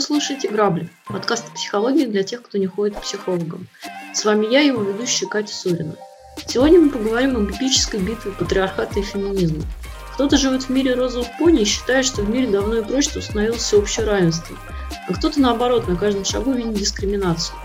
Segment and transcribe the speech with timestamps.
[0.00, 3.68] Вы слушаете «Грабли»– подкаст о психологии для тех, кто не ходит к психологам.
[4.14, 5.94] С вами я, его ведущая Катя Сурина.
[6.46, 9.62] Сегодня мы поговорим об эпической битве патриархата и феминизма.
[10.14, 13.60] Кто-то живет в мире розовых пони и считает, что в мире давно и прочно установилось
[13.60, 14.56] всеобщее равенство,
[15.06, 17.58] а кто-то, наоборот, на каждом шагу видит дискриминацию.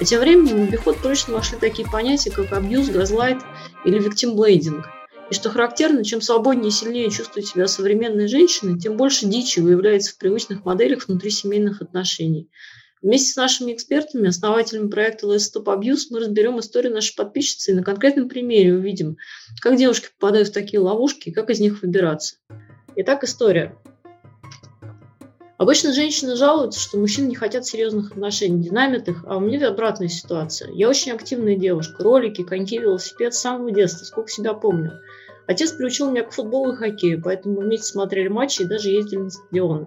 [0.00, 3.38] А тем временем в обиход прочно вошли такие понятия, как абьюз, газлайт
[3.84, 4.88] или виктимблейдинг–
[5.30, 10.12] и что характерно, чем свободнее и сильнее чувствует себя современная женщина, тем больше дичи выявляется
[10.12, 12.48] в привычных моделях внутрисемейных отношений.
[13.02, 17.74] Вместе с нашими экспертами, основателями проекта Let's Stop Abuse, мы разберем историю нашей подписчицы и
[17.74, 19.16] на конкретном примере увидим,
[19.60, 22.36] как девушки попадают в такие ловушки и как из них выбираться.
[22.96, 23.76] Итак, история.
[25.58, 30.08] Обычно женщины жалуются, что мужчины не хотят серьезных отношений, динамит их, а у меня обратная
[30.08, 30.70] ситуация.
[30.72, 35.00] Я очень активная девушка, ролики, коньки, велосипед с самого детства, сколько себя помню.
[35.46, 39.20] Отец приучил меня к футболу и хоккею, поэтому мы вместе смотрели матчи и даже ездили
[39.20, 39.86] на стадионы.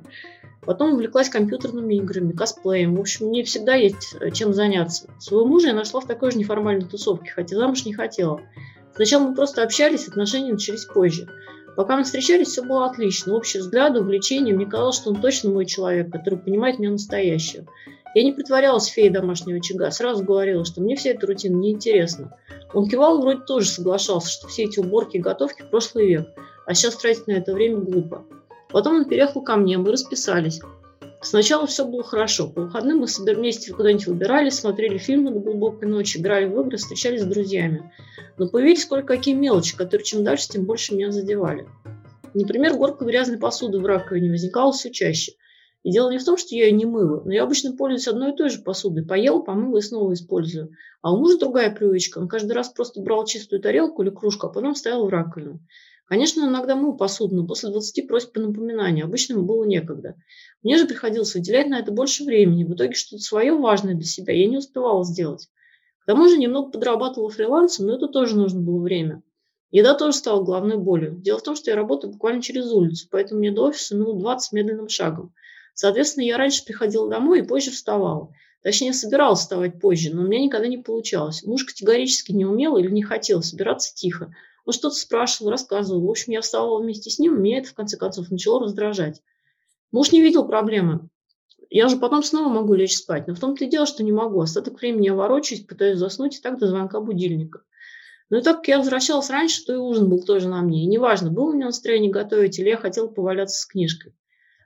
[0.61, 2.95] Потом увлеклась компьютерными играми, косплеем.
[2.95, 5.09] В общем, мне всегда есть э, чем заняться.
[5.19, 8.41] Своего мужа я нашла в такой же неформальной тусовке, хотя замуж не хотела.
[8.93, 11.27] Сначала мы просто общались, отношения начались позже.
[11.75, 13.35] Пока мы встречались, все было отлично.
[13.35, 14.53] Общие взгляды, увлечения.
[14.53, 17.65] Мне казалось, что он точно мой человек, который понимает меня настоящего.
[18.15, 22.35] Я не притворялась феей домашнего очага, сразу говорила, что мне вся эта рутина неинтересна.
[22.73, 26.27] Он кивал, вроде тоже соглашался, что все эти уборки и готовки– прошлый век,
[26.65, 28.25] а сейчас тратить на это время глупо.
[28.69, 30.59] Потом он переехал ко мне, мы расписались.
[31.21, 32.47] Сначала все было хорошо.
[32.47, 37.21] По выходным мы вместе куда-нибудь выбирались, смотрели фильмы до глубокой ночи, играли в игры, встречались
[37.21, 37.91] с друзьями.
[38.37, 41.67] Но появились кое-какие мелочи, которые чем дальше, тем больше меня задевали.
[42.33, 45.33] Например, горка грязной посуды в раковине возникала все чаще–
[45.83, 48.33] и дело не в том, что я ее не мыла, но я обычно пользуюсь одной
[48.33, 49.05] и той же посудой.
[49.05, 50.71] Поела, помыла и снова использую.
[51.01, 52.19] А у мужа другая привычка.
[52.19, 55.61] Он каждый раз просто брал чистую тарелку или кружку, а потом ставил в раковину.
[56.05, 59.05] Конечно, иногда мыл посуду, но после 20 просьб по напоминанию.
[59.05, 60.15] Обычно ему было некогда.
[60.63, 62.65] Мне же приходилось выделять на это больше времени.
[62.65, 65.47] В итоге что-то свое важное для себя я не успевала сделать.
[66.01, 69.21] К тому же немного подрабатывала фрилансом, но это тоже нужно было время.
[69.71, 71.15] Еда тоже стала главной болью.
[71.21, 74.51] Дело в том, что я работаю буквально через улицу, поэтому мне до офиса минут 20
[74.51, 75.31] медленным шагом.
[75.73, 78.31] Соответственно, я раньше приходила домой и позже вставала.
[78.61, 81.43] Точнее, собиралась вставать позже, но у меня никогда не получалось.
[81.43, 84.33] Муж категорически не умел или не хотел собираться тихо.
[84.65, 86.05] Он что-то спрашивал, рассказывал.
[86.05, 89.21] В общем, я вставала вместе с ним, и меня это, в конце концов, начало раздражать.
[89.91, 91.09] Муж не видел проблемы.
[91.69, 94.41] Я же потом снова могу лечь спать, но в том-то и дело, что не могу.
[94.41, 97.61] Остаток времени я ворочаюсь, пытаюсь заснуть, и так до звонка будильника.
[98.29, 100.83] Но и так как я возвращалась раньше, то и ужин был тоже на мне.
[100.83, 104.13] И неважно, было у меня настроение готовить, или я хотела поваляться с книжкой.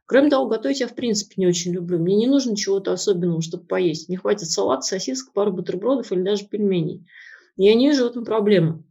[0.05, 1.97] Кроме того, готовить я в принципе не очень люблю.
[1.97, 4.09] Мне не нужно чего-то особенного, чтобы поесть.
[4.09, 7.05] Мне хватит салат, сосисок, пару бутербродов или даже пельменей.
[7.55, 8.83] Я не вижу в этом проблемы.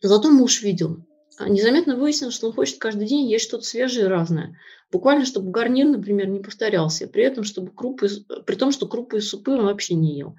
[0.00, 1.04] Зато муж видел.
[1.38, 4.58] А незаметно выяснилось, что он хочет каждый день есть что-то свежее и разное.
[4.90, 7.06] Буквально, чтобы гарнир, например, не повторялся.
[7.06, 8.08] При этом, чтобы крупы,
[8.46, 10.36] при том, что крупы и супы он вообще не ел.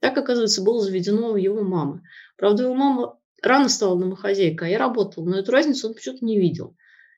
[0.00, 2.02] Так, оказывается, было заведено у его мамы.
[2.36, 6.38] Правда, его мама рано стала домохозяйкой, а я работала, но эту разницу он почему-то не
[6.38, 6.76] видел.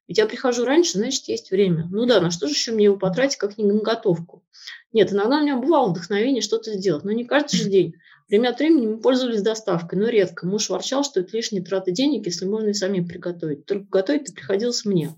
[0.09, 1.89] Ведь я прихожу раньше, значит, есть время.
[1.91, 4.45] Ну да, на что же еще мне его потратить, как не на готовку?
[4.93, 7.95] Нет, иногда у меня бывало вдохновение что-то сделать, но не каждый же день.
[8.29, 10.47] Время от времени мы пользовались доставкой, но редко.
[10.47, 13.67] Муж ворчал, что это лишние траты денег, если можно и самим приготовить.
[13.67, 15.15] Только готовить-то приходилось мне.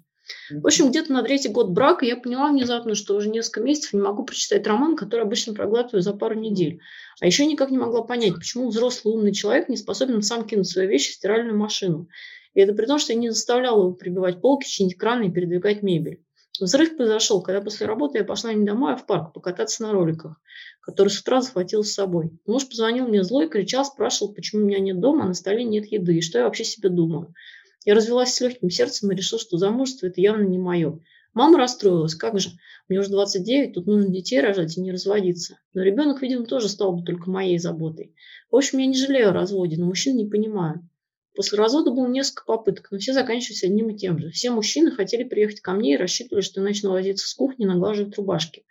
[0.51, 4.01] В общем, где-то на третий год брака я поняла внезапно, что уже несколько месяцев не
[4.01, 6.81] могу прочитать роман, который обычно проглатываю за пару недель.
[7.21, 10.87] А еще никак не могла понять, почему взрослый умный человек не способен сам кинуть свои
[10.87, 12.09] вещи в стиральную машину.
[12.59, 15.85] И это при том, что я не заставляла его прибивать полки, чинить краны и передвигать
[15.85, 16.25] мебель.
[16.59, 20.41] Взрыв произошел, когда после работы я пошла не домой, а в парк покататься на роликах,
[20.81, 22.33] который с утра захватил с собой.
[22.47, 26.17] Муж позвонил мне злой, кричал, спрашивал, почему меня нет дома, а на столе нет еды,
[26.17, 27.33] и что я вообще себе думаю.
[27.85, 30.99] Я развелась с легким сердцем и решила, что замужество– это явно не мое.
[31.35, 32.51] Мама расстроилась, как же,
[32.89, 35.61] мне уже 29, тут нужно детей рожать и не разводиться.
[35.75, 38.17] Но ребенок, видимо, тоже стал бы только моей заботой.
[38.51, 40.88] В общем, я не жалею о разводе, но мужчин не понимаю.
[41.39, 44.33] После развода было несколько попыток, но все заканчивались одним и тем же.
[44.33, 48.17] Все мужчины хотели приехать ко мне и рассчитывали, что я начну возиться с кухни наглаживать
[48.19, 48.65] рубашки.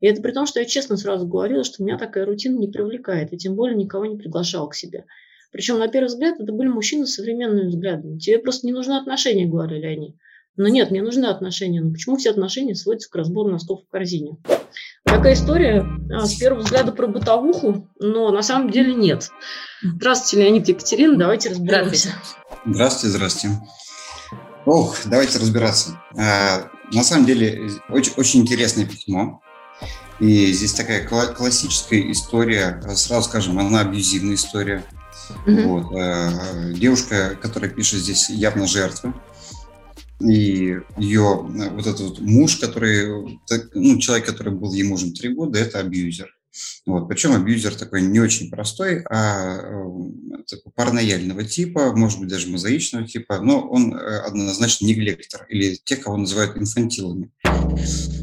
[0.00, 3.32] И это при том, что я честно сразу говорила, что меня такая рутина не привлекает,
[3.32, 5.04] и тем более никого не приглашала к себе.
[5.52, 8.18] Причем, на первый взгляд, это были мужчины с современными взглядами.
[8.18, 10.16] Тебе просто не нужны отношения, говорили они.
[10.56, 11.80] Но нет, мне нужны отношения.
[11.80, 14.38] Но почему все отношения сводятся к разбору носков в корзине?
[15.08, 19.30] Такая история а, с первого взгляда про бытовуху, но на самом деле нет.
[19.82, 22.14] Здравствуйте, Леонид Екатерина, давайте разберемся.
[22.66, 23.60] Здравствуйте, здравствуйте.
[24.66, 26.00] Ох, давайте разбираться.
[26.16, 29.40] А, на самом деле, очень, очень интересное письмо.
[30.20, 34.84] И здесь такая классическая история, сразу скажем, она абьюзивная история.
[35.46, 35.62] Mm-hmm.
[35.64, 35.98] Вот.
[35.98, 39.14] А, девушка, которая пишет здесь, явно жертва.
[40.20, 43.38] И ее вот этот вот муж, который,
[43.74, 46.34] ну, человек, который был ей мужем три года, это абьюзер.
[46.86, 47.08] Вот.
[47.08, 49.58] Причем абьюзер такой не очень простой, а
[50.48, 56.16] такой паранояльного типа, может быть, даже мозаичного типа, но он однозначно неглектор, или тех, кого
[56.16, 57.30] называют инфантилами.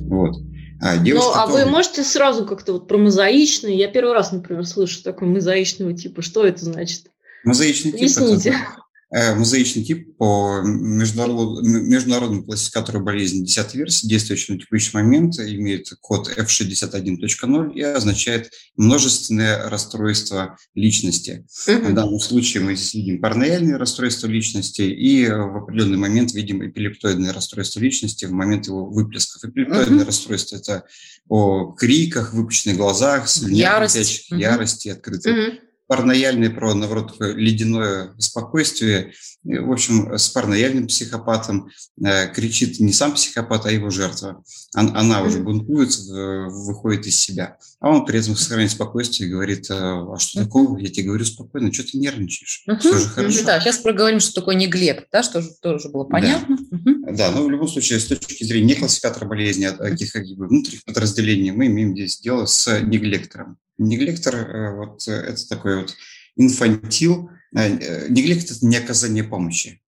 [0.02, 0.36] Вот.
[0.82, 1.64] А, девушка, ну, а тоже...
[1.64, 3.78] вы можете сразу как-то вот про мозаичный?
[3.78, 6.22] Я первый раз, например, слышу такой мозаичного типа.
[6.22, 7.12] Что это значит?
[7.46, 8.50] Мозаичный тип Объясните.
[8.50, 15.40] это Э, мозаичный тип по международ, международному классификатору болезни 10 версии, действующий на текущий момент,
[15.40, 21.46] имеет код F61.0 и означает множественное расстройство личности.
[21.68, 21.92] Mm-hmm.
[21.92, 27.34] В данном случае мы здесь видим параноидальные расстройства личности и в определенный момент видим эпилептоидное
[27.34, 29.44] расстройство личности в момент его выплесков.
[29.44, 30.08] Эпилептоидное mm-hmm.
[30.08, 30.84] расстройство– это
[31.30, 34.00] о криках, выпущенных глазах, ярости,
[34.34, 34.38] mm-hmm.
[34.38, 35.36] ярости открытых.
[35.36, 39.14] Mm-hmm паранояльный про, наоборот, такое ледяное спокойствие.
[39.44, 41.70] В общем, с паранояльным психопатом
[42.04, 44.44] э, кричит не сам психопат, а его жертва.
[44.76, 47.58] Он, она уже бунтует, выходит из себя.
[47.80, 50.78] А он при этом сохраняет спокойствие и говорит, а, а что такого?
[50.80, 52.64] Я тебе говорю спокойно, что ты нервничаешь?
[52.80, 53.46] Все же хорошо.
[53.46, 56.58] Да, сейчас проговорим, что такое неглект, да, что тоже было понятно.
[56.72, 57.12] Да.
[57.12, 61.52] да, но в любом случае, с точки зрения не классификатора болезни, а каких-то внутренних подразделений,
[61.52, 63.58] мы имеем здесь дело с неглектором.
[63.78, 65.96] Неглектор э, вот, э,– это такой вот
[66.36, 67.30] инфантил.
[67.56, 69.82] Э, неглект– это не оказание помощи.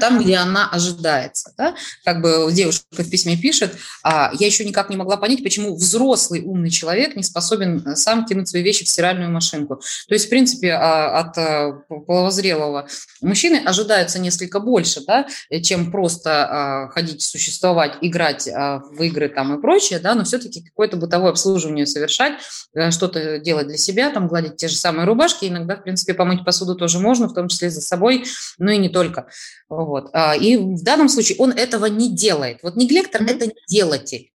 [0.00, 1.52] Там, где она ожидается.
[1.58, 1.74] Да?
[2.04, 6.42] Как бы девушка в письме пишет, а я еще никак не могла понять, почему взрослый
[6.42, 9.76] умный человек не способен э, сам кинуть свои вещи в стиральную машинку.
[10.08, 11.72] То есть, в принципе, а, от э,
[12.06, 12.88] половозрелого
[13.20, 15.26] мужчины ожидается несколько больше, да,
[15.62, 20.62] чем просто а, ходить, существовать, играть а, в игры там и прочее, да, но все-таки
[20.62, 22.34] какое-то бытовое обслуживание совершать,
[22.74, 26.44] э, что-то делать для себя, там гладить те же самые рубашки, иногда, в принципе, помыть
[26.44, 28.24] посуду тоже можно, в том числе за собой,
[28.58, 29.26] но и не только.
[29.68, 30.10] Вот.
[30.12, 32.58] А, и в данном случае он этого не делает.
[32.62, 34.32] Вот неглектор mm-hmm.– это не делатель.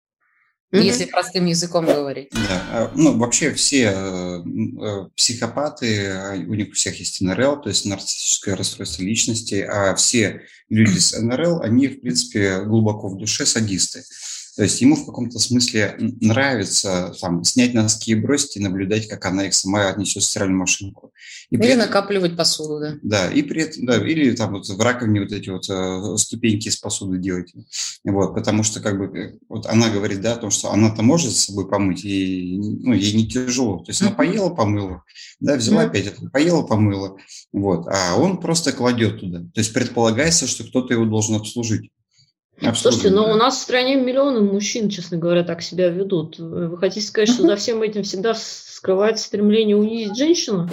[0.73, 0.83] Mm-hmm.
[0.83, 2.31] Если простым языком говорить.
[2.33, 7.63] Да, а, ну вообще все э, э, психопаты, а, у них у всех есть НРЛ,
[7.63, 13.17] то есть нарциссическое расстройство личности, а все люди с НРЛ, они в принципе глубоко в
[13.17, 14.03] душе садисты.
[14.57, 19.25] То есть ему в каком-то смысле нравится там, снять носки и бросить и наблюдать, как
[19.27, 21.13] она их сама отнесет в стиральную машинку.
[21.51, 22.95] И или этом, накапливать посуду, да.
[23.03, 26.69] Да, и при этом, да, или там вот в раковине вот эти вот э, ступеньки
[26.69, 27.53] из посуды делать.
[28.05, 31.33] Вот, потому что как бы э, вот она говорит, да, о том, что она-то может
[31.33, 33.79] с собой помыть, и ну, ей не тяжело.
[33.79, 35.03] То есть она поела, помыла,
[35.41, 37.17] да, взяла опять это, поела, помыла.
[37.53, 39.41] Вот, а он просто кладет туда.
[39.41, 41.91] То есть предполагается, что кто-то его должен обслужить.
[42.75, 46.39] Слушайте, но у нас в стране миллионы мужчин, честно говоря, так себя ведут.
[46.39, 50.69] Вы хотите сказать, что за всем этим всегда скрывается стремление унизить женщину?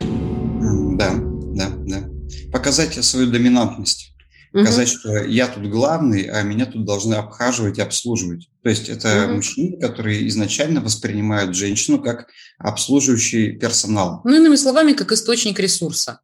[0.00, 1.14] Да,
[1.54, 2.08] да, да.
[2.52, 4.14] Показать свою доминантность.
[4.52, 4.98] Показать, угу.
[4.98, 8.48] что я тут главный, а меня тут должны обхаживать и обслуживать.
[8.62, 9.34] То есть это угу.
[9.34, 12.28] мужчины, которые изначально воспринимают женщину как
[12.58, 14.22] обслуживающий персонал.
[14.24, 16.20] Ну, иными словами, как источник ресурса.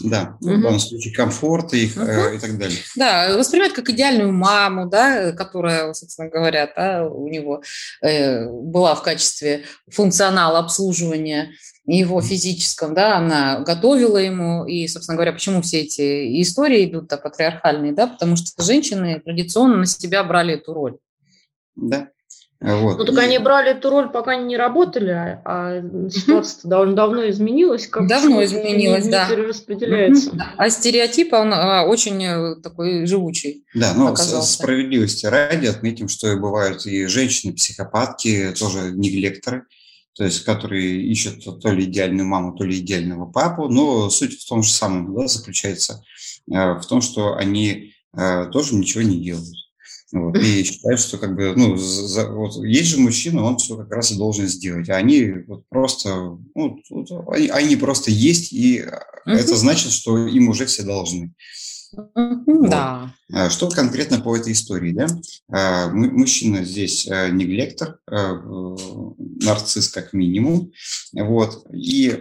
[0.00, 0.54] Да, угу.
[0.54, 2.04] в данном случае комфорт и, угу.
[2.04, 2.78] э, и так далее.
[2.96, 7.62] Да, воспринимать как идеальную маму, да, которая, собственно говоря, да, у него
[8.02, 11.52] э, была в качестве функционала обслуживания
[11.86, 17.22] его физическом, да, она готовила ему, и, собственно говоря, почему все эти истории идут так
[17.22, 20.96] патриархальные, да, потому что женщины традиционно на себя брали эту роль.
[21.76, 22.08] Да.
[22.64, 22.96] Вот.
[22.96, 27.28] Ну, так они брали эту роль, пока они не работали, а, а ситуация довольно давно
[27.28, 27.86] изменилась.
[27.86, 29.28] Как давно изменилась, да.
[29.28, 30.30] перераспределяется.
[30.56, 34.54] А стереотип, он а, очень э, такой живучий Да, но оказался.
[34.54, 39.66] справедливости ради отметим, что бывают и женщины-психопатки, тоже неглекторы,
[40.14, 44.48] то есть которые ищут то ли идеальную маму, то ли идеального папу, но суть в
[44.48, 46.02] том же самом да, заключается,
[46.50, 49.63] э, в том, что они э, тоже ничего не делают.
[50.14, 53.90] Вот, и считают, что как бы, ну, за, вот, есть же мужчина, он все как
[53.90, 54.88] раз и должен сделать.
[54.88, 56.78] А они вот просто, ну,
[57.26, 59.32] они, они просто есть, и uh-huh.
[59.32, 61.34] это значит, что им уже все должны.
[61.96, 62.70] Uh-huh, вот.
[62.70, 63.12] Да.
[63.32, 65.08] А что конкретно по этой истории, да?
[65.50, 70.70] А, мужчина здесь а, неглектор, нарцисс как минимум,
[71.12, 72.16] вот, и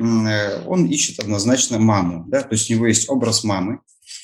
[0.66, 3.82] он ищет однозначно маму, да, то есть у него есть образ мамы,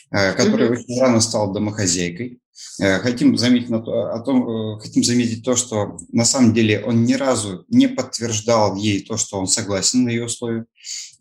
[0.09, 0.79] которая uh-huh.
[0.79, 2.48] очень рано стала домохозяйкой, Э,
[2.79, 7.03] хотим заметить, на то, о том, э, хотим заметить то, что на самом деле он
[7.03, 10.65] ни разу не подтверждал ей то, что он согласен на ее условия.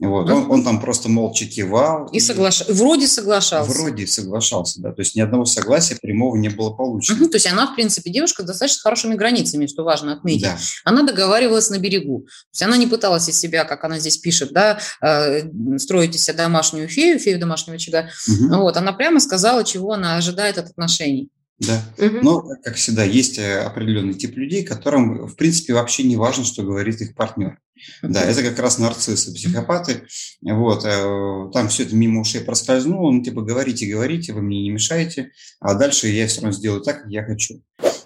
[0.00, 0.30] Вот.
[0.30, 2.06] Он, он там просто молча кивал.
[2.08, 2.68] И соглаш...
[2.68, 3.70] вроде соглашался.
[3.70, 4.92] Вроде соглашался, да.
[4.92, 7.20] То есть ни одного согласия прямого не было получено.
[7.20, 10.42] Угу, то есть она, в принципе, девушка с достаточно хорошими границами, что важно отметить.
[10.42, 10.56] Да.
[10.84, 12.20] Она договаривалась на берегу.
[12.20, 15.42] То есть она не пыталась из себя, как она здесь пишет, да, э,
[15.78, 18.08] строить из себя домашнюю фею, фею домашнего очага.
[18.28, 18.56] Угу.
[18.62, 18.76] Вот.
[18.76, 21.28] Она прямо сказала, чего она ожидает от отношений.
[21.58, 21.82] Да.
[21.98, 22.18] Угу.
[22.22, 26.62] Но, как всегда, есть э, определенный тип людей, которым, в принципе, вообще не важно, что
[26.62, 27.58] говорит их партнер.
[28.02, 30.04] Да, это как раз нарциссы, психопаты.
[30.42, 34.70] Вот, э, там все это мимо ушей проскользнуло, ну, типа, говорите, говорите, вы мне не
[34.70, 37.60] мешаете, а дальше я все равно сделаю так, как я хочу.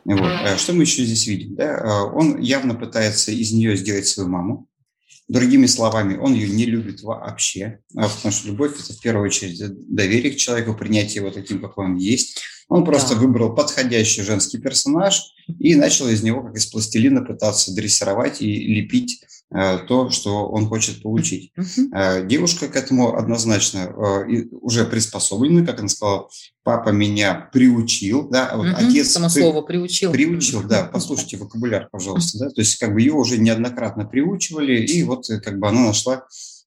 [0.04, 0.18] Вот.
[0.18, 1.54] Э, что мы еще здесь видим?
[1.54, 2.04] Да?
[2.04, 4.66] Он явно пытается из нее сделать свою маму.
[5.28, 10.32] Другими словами, он ее не любит вообще, потому что любовь– это в первую очередь доверие
[10.32, 12.40] к человеку, принятие его таким, какой он есть.
[12.72, 13.20] Он просто да.
[13.20, 19.22] выбрал подходящий женский персонаж и начал из него, как из пластилина, пытаться дрессировать и лепить
[19.54, 21.52] э, то, что он хочет получить.
[21.94, 23.78] Э, девушка к этому однозначно
[24.26, 26.28] э, уже приспособлена, как она сказала,
[26.62, 29.10] папа меня приучил, да, а вот угу, отец...
[29.10, 30.10] Само слово приучил.
[30.10, 35.02] Приучил, да, послушайте вокабуляр, пожалуйста, да, то есть как бы ее уже неоднократно приучивали, и
[35.02, 36.24] вот как бы она нашла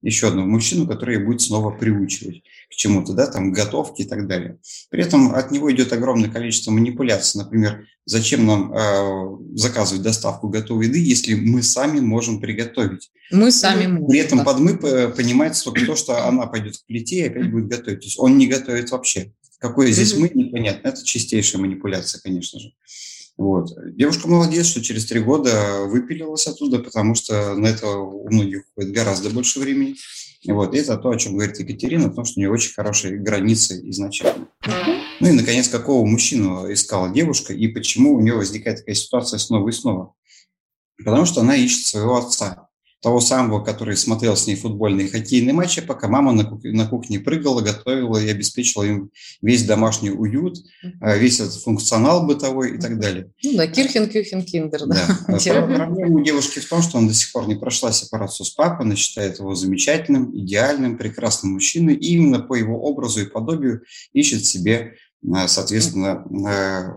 [0.09, 4.57] еще одного мужчину, который будет снова приучивать к чему-то, да, там, готовки и так далее.
[4.89, 7.41] При этом от него идет огромное количество манипуляций.
[7.41, 13.11] Например, зачем нам э, заказывать доставку готовой еды, если мы сами можем приготовить?
[13.31, 14.07] Мы сами можем.
[14.07, 17.67] При этом под «мы» понимается только то, что она пойдет к плите и опять будет
[17.67, 18.01] готовить.
[18.01, 19.31] То есть он не готовит вообще.
[19.59, 20.89] Какой здесь «мы» непонятно.
[20.89, 22.71] Это чистейшая манипуляция, конечно же.
[23.37, 23.69] Вот.
[23.95, 28.93] Девушка молодец, что через три года выпилилась оттуда, потому что на это у многих уходит
[28.93, 29.95] гораздо больше времени.
[30.47, 30.73] Вот.
[30.73, 34.47] И это то, о чем говорит Екатерина, потому что у нее очень хорошие границы изначально.
[35.19, 39.67] Ну и, наконец, какого мужчину искала девушка и почему у нее возникает такая ситуация снова
[39.69, 40.13] и снова.
[40.97, 42.69] Потому что она ищет своего отца
[43.05, 46.87] того самого, который смотрел с ней футбольные и хоккейные матчи, пока мама на, кухне, на
[46.87, 49.11] кухне прыгала, готовила и обеспечила им
[49.43, 50.57] весь домашний уют,
[51.01, 53.29] а, весь этот функционал бытовой и так далее.
[53.43, 54.87] Ну да, Кирхен, Кюхен, Киндер.
[54.87, 55.07] Да.
[55.27, 55.37] да.
[55.75, 58.87] Проблема у девушки в том, что он до сих пор не прошла сепарацию с папой,
[58.87, 63.83] она считает его замечательным, идеальным, прекрасным мужчиной, и именно по его образу и подобию
[64.13, 65.04] ищет себе Э,
[65.47, 66.93] соответственно, э,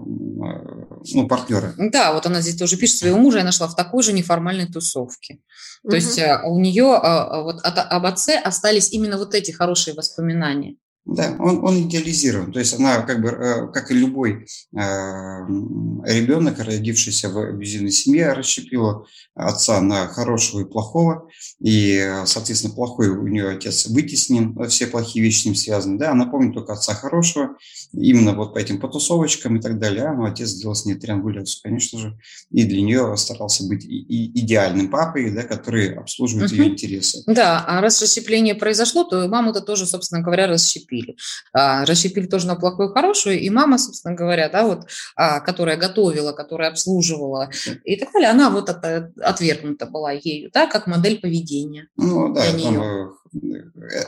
[1.14, 1.74] ну, партнеры.
[1.76, 5.40] Да, вот она здесь тоже пишет, своего мужа я нашла в такой же неформальной тусовке.
[5.82, 5.96] То угу.
[5.96, 10.76] есть э, у нее вот от, об отце остались именно вот эти хорошие воспоминания.
[11.08, 12.52] Да, он, он идеализирован.
[12.52, 18.34] То есть она, как бы, э, как и любой э, ребенок, родившийся в абьюзивной семье,
[18.34, 21.30] расщепила отца на хорошего и плохого.
[21.60, 25.98] И, соответственно, плохой у нее отец вытеснен, все плохие вещи с ним связаны.
[25.98, 27.56] Да, она помнит только отца хорошего,
[27.92, 30.04] именно вот по этим потусовочкам и так далее.
[30.04, 32.18] А ну, отец сделал с ней триангуляцию, конечно же.
[32.50, 36.60] И для нее старался быть и, и идеальным папой, да, который обслуживает угу.
[36.60, 37.22] ее интересы.
[37.26, 41.16] Да, а раз расщепление произошло, то маму-то тоже, собственно говоря, расщепили расщепили.
[41.52, 44.86] А, расщепили тоже на плохую и хорошую, и мама, собственно говоря, да, вот,
[45.16, 47.50] а, которая готовила, которая обслуживала
[47.84, 48.84] и так далее, она вот от,
[49.20, 51.88] отвергнута была ею, да, как модель поведения.
[51.96, 53.08] Ну да, э,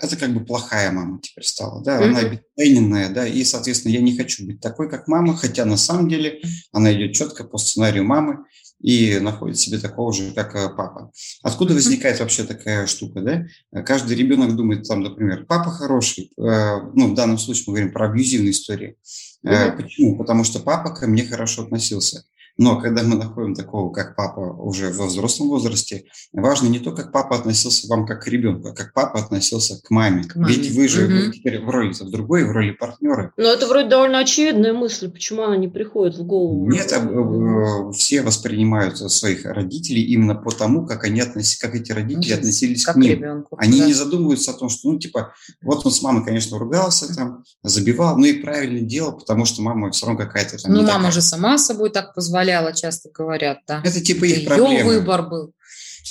[0.02, 2.04] это как бы плохая мама теперь стала, да, mm-hmm.
[2.04, 6.08] она обесцененная, да, и, соответственно, я не хочу быть такой, как мама, хотя на самом
[6.08, 6.40] деле
[6.72, 8.44] она идет четко по сценарию мамы,
[8.80, 11.12] и находит себе такого же, как э, папа.
[11.42, 13.82] Откуда возникает вообще такая штука, да?
[13.82, 18.06] Каждый ребенок думает, там, например, папа хороший, э, ну, в данном случае мы говорим про
[18.10, 18.96] абьюзивные истории.
[19.44, 19.76] Mm-hmm.
[19.76, 20.18] Почему?
[20.18, 22.24] Потому что папа ко мне хорошо относился.
[22.58, 27.12] Но когда мы находим такого, как папа уже в взрослом возрасте, важно не то, как
[27.12, 30.24] папа относился к вам как к ребенку, а как папа относился к маме.
[30.24, 30.54] К маме.
[30.54, 31.32] Ведь вы же угу.
[31.32, 33.32] теперь в роли в другой, в роли партнера.
[33.36, 36.70] Но это вроде довольно очевидная мысль, почему она не приходит в голову.
[36.70, 42.32] Нет, э, все воспринимают своих родителей именно по тому, как они относились, как эти родители
[42.32, 43.12] ну, относились как к ним.
[43.12, 43.86] Ребенку, они да.
[43.86, 48.18] не задумываются о том, что, ну, типа, вот он с мамой, конечно, ругался, там, забивал,
[48.18, 50.72] ну и правильно делал, потому что мама все равно какая-то там.
[50.72, 51.12] Ну, мама такая.
[51.12, 53.82] же сама собой так позволяла позволяла, часто говорят, да.
[53.84, 54.72] Это типа их проблема.
[54.72, 55.52] Ее выбор был.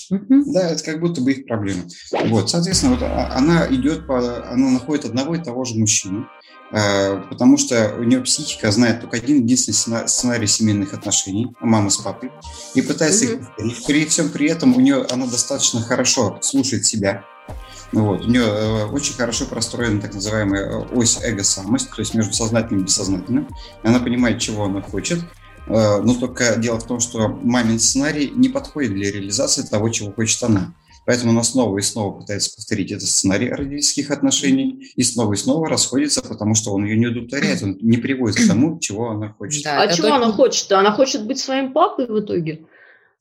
[0.09, 1.83] Да, это как будто бы их проблема.
[2.25, 4.17] Вот, соответственно, вот а, она идет по,
[4.49, 6.27] она находит одного и того же мужчину,
[6.71, 11.97] э, потому что у нее психика знает только один единственный сценарий семейных отношений, мама с
[11.97, 12.31] папой,
[12.73, 13.85] и пытается их повторить.
[13.85, 17.23] При всем при этом у нее она достаточно хорошо слушает себя,
[17.91, 18.25] вот.
[18.25, 22.81] У нее э, очень хорошо простроена так называемая э, ось эго-самость, то есть между сознательным
[22.81, 23.47] и бессознательным.
[23.83, 25.19] Она понимает, чего она хочет,
[25.69, 30.41] но только дело в том, что мамин сценарий не подходит для реализации того, чего хочет
[30.43, 30.73] она.
[31.05, 35.67] Поэтому она снова и снова пытается повторить этот сценарий родительских отношений и снова и снова
[35.67, 39.63] расходится, потому что он ее не удовлетворяет, он не приводит к тому, чего она хочет.
[39.63, 40.23] Да, а чего только...
[40.23, 40.71] она хочет?
[40.71, 42.67] Она хочет быть своим папой в итоге?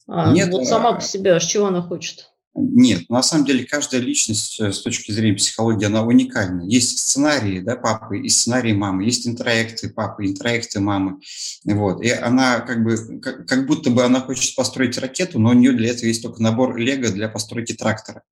[0.07, 2.31] А, Нет, вот сама по себе, а чего она хочет?
[2.55, 6.63] Нет, на самом деле каждая личность э, с точки зрения психологии, она уникальна.
[6.63, 11.21] Есть сценарии да, папы и сценарии мамы, есть интроекты папы, интроекты мамы.
[11.65, 12.03] Вот.
[12.03, 15.73] И она как бы, как, как будто бы она хочет построить ракету, но у нее
[15.73, 18.23] для этого есть только набор лего для постройки трактора.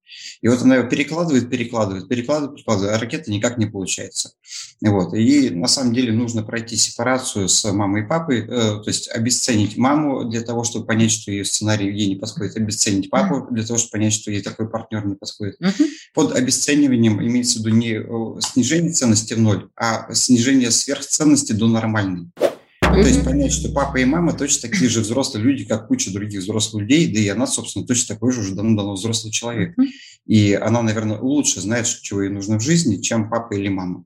[0.40, 4.32] И вот она его перекладывает, перекладывает, перекладывает, перекладывает, а ракета никак не получается.
[4.80, 5.14] Вот.
[5.14, 9.76] И на самом деле нужно пройти сепарацию с мамой и папой, э, то есть обесценить
[9.76, 13.78] маму для того, чтобы понять, что ее сценарий ей не подходит, обесценить папу для того,
[13.78, 15.60] чтобы понять, что ей такой партнер не подходит.
[15.60, 15.86] Uh-huh.
[16.14, 21.68] Под обесцениванием имеется в виду не э, снижение ценности в ноль, а снижение сверхценности до
[21.68, 22.30] нормальной.
[22.40, 22.52] Uh-huh.
[22.80, 26.40] То есть понять, что папа и мама точно такие же взрослые люди, как куча других
[26.40, 29.78] взрослых людей, да и она, собственно, точно такой же уже давно-давно взрослый человек.
[29.78, 29.86] Uh-huh.
[30.26, 34.04] И она, наверное, лучше знает, чего ей нужно в жизни, чем папа или мама.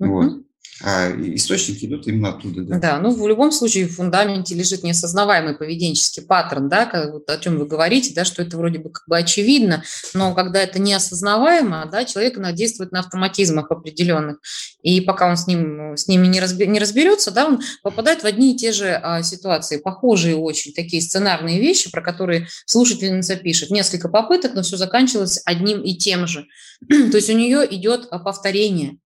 [0.00, 0.08] Uh-huh.
[0.08, 0.49] Вот
[0.82, 2.62] источники идут именно оттуда.
[2.62, 2.78] Да.
[2.78, 7.38] да, ну в любом случае в фундаменте лежит неосознаваемый поведенческий паттерн, да, как, вот о
[7.38, 9.82] чем вы говорите, да, что это вроде бы как бы очевидно,
[10.14, 14.38] но когда это неосознаваемо, да, человек действует на автоматизмах определенных,
[14.82, 18.26] и пока он с, ним, с ними не, разби, не разберется, да, он попадает в
[18.26, 23.70] одни и те же а, ситуации, похожие очень, такие сценарные вещи, про которые слушательница пишет.
[23.70, 26.46] Несколько попыток, но все заканчивалось одним и тем же.
[26.88, 28.96] То есть у нее идет а, повторение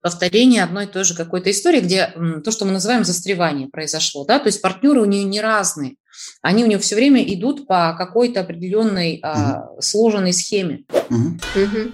[0.00, 2.12] повторение одной и той же какой-то истории, где
[2.44, 5.96] то, что мы называем застревание произошло, да, то есть партнеры у нее не разные,
[6.42, 9.22] они у нее все время идут по какой-то определенной угу.
[9.22, 10.84] а, сложенной схеме.
[11.10, 11.62] Угу.
[11.62, 11.92] Угу.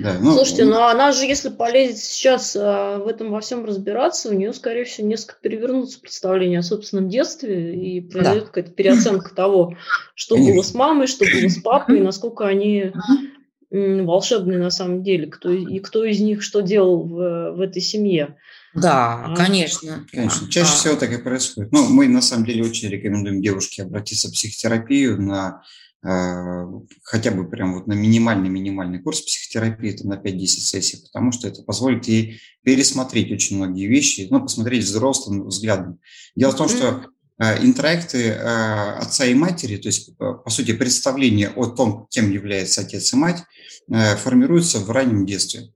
[0.00, 4.28] Да, ну, Слушайте, ну она же, если полезет сейчас а, в этом во всем разбираться,
[4.28, 8.46] у нее, скорее всего, несколько перевернутся представления о собственном детстве и произойдет да.
[8.48, 9.76] какая-то переоценка того,
[10.14, 12.92] что было с мамой, что было с папой, насколько они
[13.74, 18.36] волшебные на самом деле, кто, и кто из них что делал в, в этой семье.
[18.74, 20.06] Да, а, конечно.
[20.10, 20.76] Конечно, чаще а.
[20.76, 21.72] всего так и происходит.
[21.72, 25.62] Ну, мы на самом деле очень рекомендуем девушке обратиться в психотерапию на
[26.04, 26.66] э,
[27.02, 31.62] хотя бы прям вот на минимальный-минимальный курс психотерапии, это на 5-10 сессий, потому что это
[31.62, 36.00] позволит ей пересмотреть очень многие вещи, ну, посмотреть взрослым взглядом.
[36.36, 37.06] Дело в том, что
[37.38, 42.82] интроекты э, отца и матери, то есть, э, по сути, представление о том, кем является
[42.82, 43.42] отец и мать,
[43.88, 45.68] формируются в раннем детстве.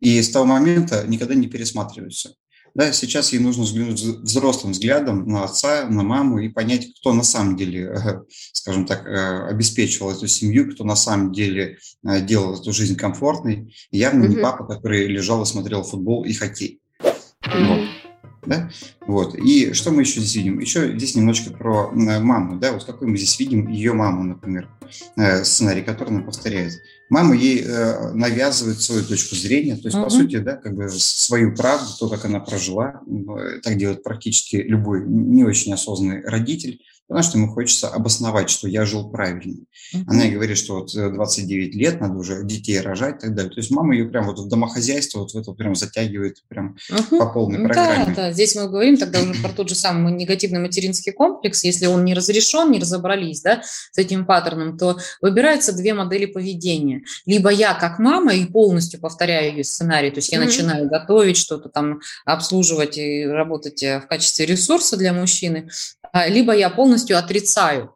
[0.00, 2.34] И с того момента никогда не пересматриваются.
[2.74, 7.22] Да, сейчас ей нужно взглянуть взрослым взглядом на отца, на маму и понять, кто на
[7.22, 7.96] самом деле,
[8.52, 13.74] скажем так, обеспечивал эту семью, кто на самом деле делал эту жизнь комфортной.
[13.90, 14.28] явно mm-hmm.
[14.28, 16.80] не папа, который лежал и смотрел футбол и хоккей.
[17.00, 17.66] Mm-hmm.
[17.68, 17.93] Вот.
[18.46, 18.70] Да?
[19.06, 19.34] Вот.
[19.34, 20.58] И что мы еще здесь видим?
[20.58, 22.58] Еще здесь немножечко про маму.
[22.58, 22.72] Да?
[22.72, 24.68] Вот какой мы здесь видим ее маму, например,
[25.16, 26.80] э, сценарий, который она повторяет.
[27.10, 30.04] Мама ей э, навязывает свою точку зрения, то есть, uh-huh.
[30.04, 33.02] по сути, да, как бы свою правду, то, как она прожила.
[33.06, 38.66] Э, так делает практически любой не очень осознанный родитель потому что ему хочется обосновать, что
[38.66, 39.58] я жил правильно.
[39.94, 40.04] Uh-huh.
[40.06, 43.52] Она говорит, что вот 29 э, лет, надо уже детей рожать и так далее.
[43.52, 47.18] То есть мама ее прям вот в домохозяйство вот в это прям затягивает прям uh-huh.
[47.18, 48.06] по полной программе.
[48.06, 51.62] Да, да, здесь мы говорим тогда уже про тот же самый негативный материнский комплекс.
[51.64, 57.02] Если он не разрешен, не разобрались да, с этим паттерном, то выбираются две модели поведения.
[57.26, 60.44] Либо я как мама и полностью повторяю ее сценарий, то есть я uh-huh.
[60.44, 65.68] начинаю готовить, что-то там обслуживать и работать э, в качестве ресурса для мужчины,
[66.14, 67.94] а, либо я полностью отрицаю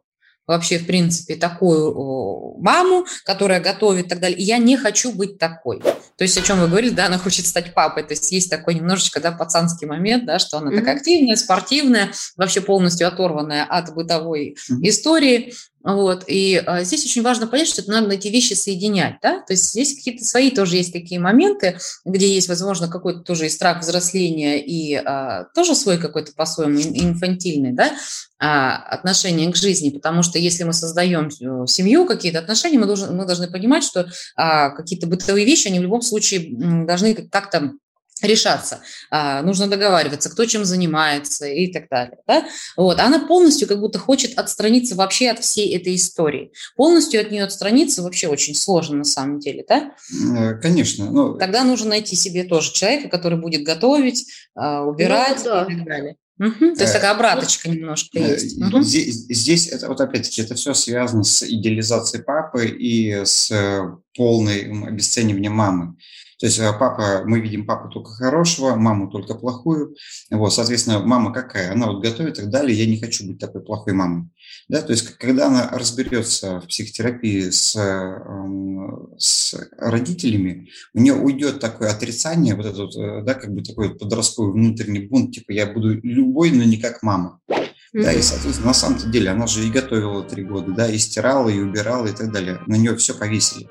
[0.49, 4.39] вообще, в принципе, такую маму, которая готовит и так далее.
[4.39, 5.79] И я не хочу быть такой.
[5.79, 8.01] То есть, о чем вы говорили, да, она хочет стать папой.
[8.01, 10.79] То есть, есть такой немножечко, да, пацанский момент, да, что она mm-hmm.
[10.79, 14.79] такая активная, спортивная, вообще полностью оторванная от бытовой mm-hmm.
[14.81, 15.53] истории.
[15.83, 16.25] Вот.
[16.27, 19.15] И а, здесь очень важно понять, что это надо эти вещи соединять.
[19.21, 19.39] Да?
[19.41, 23.49] То есть здесь какие-то свои тоже есть такие моменты, где есть, возможно, какой-то тоже и
[23.49, 27.93] страх взросления, и а, тоже свой какой-то по-своему инфантильный да,
[28.39, 29.89] а, отношение к жизни.
[29.89, 34.09] Потому что если мы создаем э, семью, какие-то отношения, мы, должны, мы должны понимать, что
[34.35, 36.49] а, какие-то бытовые вещи, они в любом случае
[36.85, 37.71] должны как-то
[38.21, 42.17] решаться, а, нужно договариваться, кто чем занимается и так далее.
[42.27, 42.45] Да?
[42.75, 42.99] Вот.
[42.99, 46.51] Она полностью как будто хочет отстраниться вообще от всей этой истории.
[46.75, 49.93] Полностью от нее отстраниться вообще очень сложно на самом деле, да?
[50.37, 51.09] Э, конечно.
[51.09, 51.33] Но...
[51.33, 55.67] Тогда нужно найти себе тоже человека, который будет готовить, а, убирать ну, да.
[55.69, 56.15] и так далее.
[56.39, 56.75] Угу.
[56.75, 58.61] То есть такая обраточка немножко э, есть.
[58.61, 58.81] Угу.
[58.81, 63.51] Здесь, здесь это вот опять-таки это все связано с идеализацией папы и с
[64.15, 65.95] полным обесцениванием мамы.
[66.39, 69.95] То есть э, папа, мы видим папу только хорошего, маму только плохую.
[70.31, 71.73] Вот, соответственно, мама какая?
[71.73, 72.77] Она вот готовит и так далее.
[72.77, 74.29] Я не хочу быть такой плохой мамой.
[74.69, 81.59] Да, то есть, когда она разберется в психотерапии с, эм, с родителями, у нее уйдет
[81.59, 85.99] такое отрицание, вот этот, э, да, как бы такой подростковый внутренний бунт, типа я буду
[86.01, 87.41] любой, но не как мама.
[87.49, 88.03] Mm-hmm.
[88.03, 91.49] Да, и, соответственно, на самом деле она же и готовила три года, да, и стирала,
[91.49, 92.61] и убирала, и так далее.
[92.65, 93.67] На нее все повесили.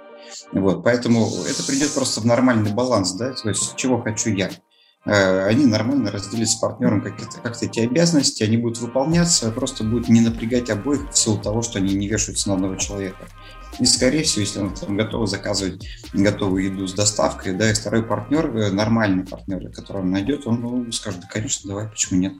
[0.52, 4.50] Вот, поэтому это придет просто в нормальный баланс, да, то есть чего хочу я.
[5.04, 10.08] Э, они нормально разделят с партнером как-то, как эти обязанности, они будут выполняться, просто будет
[10.08, 13.26] не напрягать обоих в силу того, что они не вешаются на одного человека.
[13.78, 18.02] И, скорее всего, если он там готов заказывать готовую еду с доставкой, да, и второй
[18.02, 22.34] партнер, э, нормальный партнер, который он найдет, он ну, скажет, да, конечно, давай, почему нет?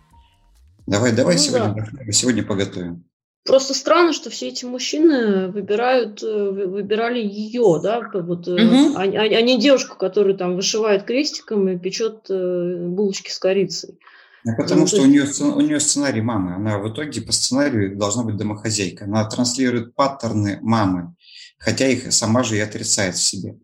[0.87, 2.13] Давай, давай ну, сегодня, да.
[2.13, 3.05] сегодня поготовим.
[3.45, 8.97] Просто странно, что все эти мужчины выбирают, э, выбирали ее, да, вот, угу.
[8.97, 13.99] а, а не девушку, которая там вышивает крестиком и печет э, булочки с корицей.
[14.47, 15.41] А потому ну, что есть...
[15.41, 16.55] у, нее, у нее сценарий мамы.
[16.55, 19.05] Она в итоге по сценарию должна быть домохозяйка.
[19.05, 21.15] Она транслирует паттерны мамы,
[21.59, 23.57] хотя их сама же и отрицает в себе.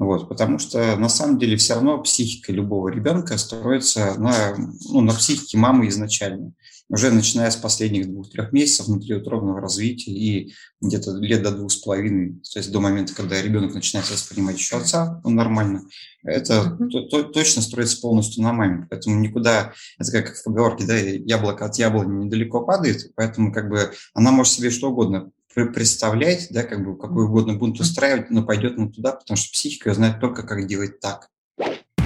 [0.00, 4.56] Вот, потому что на самом деле все равно психика любого ребенка строится на,
[4.88, 6.54] ну, на психике мамы изначально
[6.88, 12.40] уже начиная с последних двух-трех месяцев внутриутробного развития и где-то лет до двух с половиной,
[12.50, 15.82] то есть до момента, когда ребенок начинает воспринимать еще отца ну, нормально,
[16.24, 18.86] это то, то, точно строится полностью на маме.
[18.88, 23.92] Поэтому никуда, это как в поговорке, да, яблоко от яблони недалеко падает, поэтому как бы
[24.14, 28.76] она может себе что угодно представлять, да, как бы какой угодно бунт устраивать, но пойдет
[28.78, 31.28] на туда, потому что психика знает только, как делать так.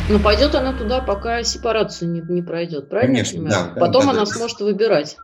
[0.09, 3.15] Но пойдет она туда, пока сепарацию не, не пройдет, правильно?
[3.15, 4.27] Конечно, да, Потом да, она да.
[4.27, 5.17] сможет выбирать.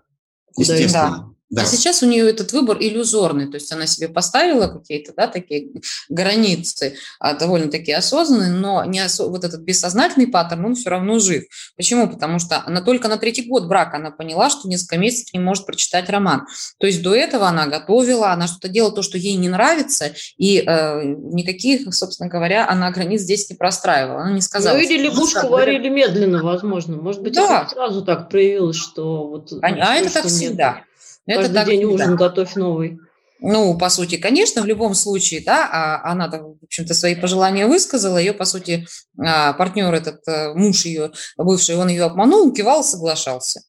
[0.56, 1.10] Естественно.
[1.10, 1.39] Да.
[1.56, 5.70] А сейчас у нее этот выбор иллюзорный, то есть она себе поставила какие-то да, такие
[6.08, 9.26] границы, а, довольно-таки осознанные, но не осо...
[9.26, 11.44] вот этот бессознательный паттерн, он все равно жив.
[11.76, 12.08] Почему?
[12.08, 15.66] Потому что она только на третий год брака она поняла, что несколько месяцев не может
[15.66, 16.46] прочитать роман.
[16.78, 20.58] То есть до этого она готовила, она что-то делала то, что ей не нравится, и
[20.64, 24.22] э, никаких, собственно говоря, она границ здесь не простраивала.
[24.22, 24.76] Она не сказала.
[24.76, 26.96] Ну или лягушку варили медленно, возможно.
[26.96, 27.62] Может быть, да.
[27.62, 29.52] это сразу так проявилось, что вот...
[29.62, 30.74] А, а это так всегда.
[30.74, 30.84] Нет.
[31.30, 32.16] Это Каждый так, день ужин да.
[32.16, 32.98] готовь новый.
[33.38, 38.18] Ну, по сути, конечно, в любом случае, да, а она, в общем-то, свои пожелания высказала,
[38.18, 43.62] ее, по сути, а, партнер этот, э, муж ее, бывший, он ее обманул, кивал, соглашался,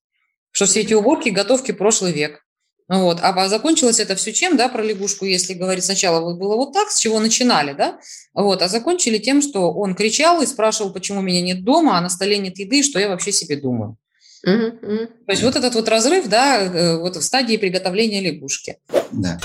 [0.52, 2.42] что все эти уборки, готовки прошлый век.
[2.90, 3.20] Вот.
[3.22, 6.90] А закончилось это все чем, да, про лягушку, если говорить сначала вот было вот так,
[6.90, 8.00] с чего начинали, да,
[8.34, 12.10] вот, а закончили тем, что он кричал и спрашивал, почему меня нет дома, а на
[12.10, 13.98] столе нет еды, что я вообще себе думаю.
[14.46, 15.08] Угу, угу.
[15.26, 18.78] То есть вот этот вот разрыв, да, э, вот в стадии приготовления лягушки.
[19.12, 19.40] Да.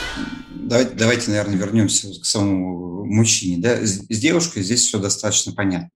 [0.55, 3.59] Давайте, давайте, наверное, вернемся к самому мужчине.
[3.59, 3.77] Да?
[3.77, 5.91] С, с девушкой здесь все достаточно понятно.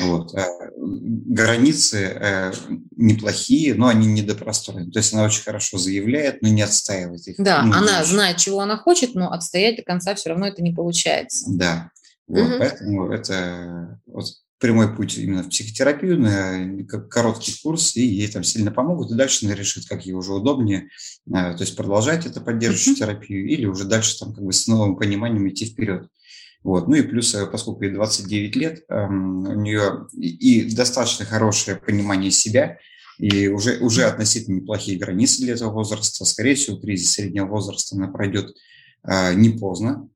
[0.00, 0.34] Вот.
[0.34, 2.52] Э, границы э,
[2.96, 4.90] неплохие, но они недопростроены.
[4.90, 7.36] То есть она очень хорошо заявляет, но не отстаивает их.
[7.38, 10.72] Да, ну, она знает, чего она хочет, но отстоять до конца все равно это не
[10.72, 11.46] получается.
[11.48, 11.90] Да.
[12.28, 12.58] Вот, угу.
[12.58, 14.26] Поэтому это вот,
[14.62, 19.44] прямой путь именно в психотерапию, на короткий курс, и ей там сильно помогут, и дальше
[19.44, 20.88] она решит, как ей уже удобнее,
[21.26, 24.96] э, то есть продолжать это поддерживающую терапию, или уже дальше там как бы с новым
[24.96, 26.06] пониманием идти вперед.
[26.62, 26.86] Вот.
[26.86, 32.30] Ну и плюс, э, поскольку ей 29 лет, эм, у нее и достаточно хорошее понимание
[32.30, 32.78] себя,
[33.18, 36.24] и уже, уже относительно неплохие границы для этого возраста.
[36.24, 38.54] Скорее всего, кризис среднего возраста она пройдет
[39.02, 40.08] э, не поздно,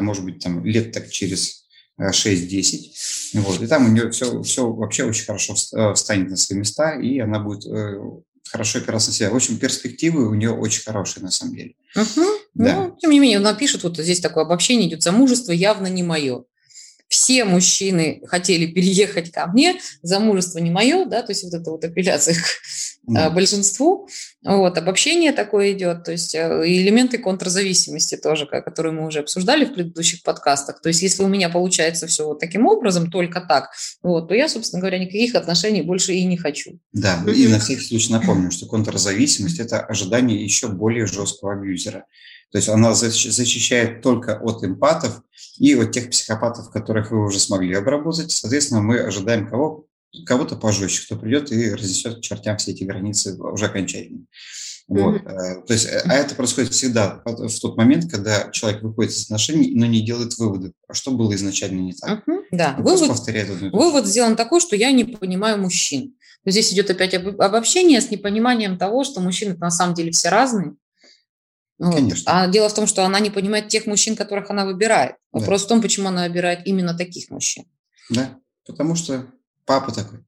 [0.00, 1.67] может быть, там лет так через
[2.00, 3.40] 6-10.
[3.40, 6.94] Вот, и там у нее все, все вообще очень хорошо э, встанет на свои места,
[6.94, 8.00] и она будет э,
[8.50, 9.30] хорошо опираться на себя.
[9.30, 11.74] В общем, перспективы у нее очень хорошие на самом деле.
[11.94, 12.26] Угу.
[12.54, 12.76] Да.
[12.76, 16.44] Ну, тем не менее, она пишет, вот здесь такое обобщение идет, замужество явно не мое
[17.08, 21.84] все мужчины хотели переехать ко мне, замужество не мое, да, то есть вот это вот
[21.84, 22.46] апелляция к
[23.04, 23.30] да.
[23.30, 24.08] большинству,
[24.44, 29.72] вот, обобщение такое идет, то есть э, элементы контрзависимости тоже, которые мы уже обсуждали в
[29.72, 33.70] предыдущих подкастах, то есть если у меня получается все вот таким образом, только так,
[34.02, 36.78] вот, то я, собственно говоря, никаких отношений больше и не хочу.
[36.92, 42.04] Да, и на всякий случай напомню, что контрзависимость– это ожидание еще более жесткого абьюзера.
[42.50, 45.22] То есть она защищает только от эмпатов
[45.58, 48.30] и от тех психопатов, которых вы уже смогли обработать.
[48.30, 49.86] Соответственно, мы ожидаем кого?
[50.24, 54.24] Кого-то пожестче, кто придет и разнесет к чертям все эти границы уже окончательно.
[54.88, 55.20] Вот.
[55.20, 55.66] Mm-hmm.
[55.66, 59.72] То есть, э, а это происходит всегда в тот момент, когда человек выходит из отношений,
[59.74, 62.26] но не делает выводы, а что было изначально не так.
[62.26, 62.38] Mm-hmm.
[62.52, 63.10] Да, вывод,
[63.70, 66.14] вывод сделан такой, что я не понимаю мужчин.
[66.46, 70.74] Здесь идет опять обобщение с непониманием того, что мужчины на самом деле все разные,
[71.78, 71.94] вот.
[71.94, 72.42] Конечно.
[72.42, 75.16] А дело в том, что она не понимает тех мужчин, которых она выбирает.
[75.32, 75.66] Вопрос да.
[75.66, 77.64] в том, почему она выбирает именно таких мужчин.
[78.10, 78.36] Да,
[78.66, 79.26] потому что
[79.64, 80.20] папа такой.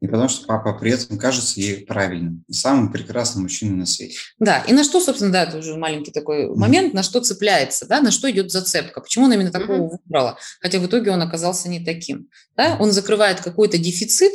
[0.00, 4.16] И потому что папа при этом кажется ей правильным, самым прекрасным мужчиной на свете.
[4.40, 8.00] Да, и на что, собственно, да, это уже маленький такой момент, на что цепляется, да,
[8.00, 9.98] на что идет зацепка, почему он именно такого mm-hmm.
[10.04, 12.28] выбрала, хотя в итоге он оказался не таким.
[12.56, 12.76] Да?
[12.80, 14.32] Он закрывает какой-то дефицит,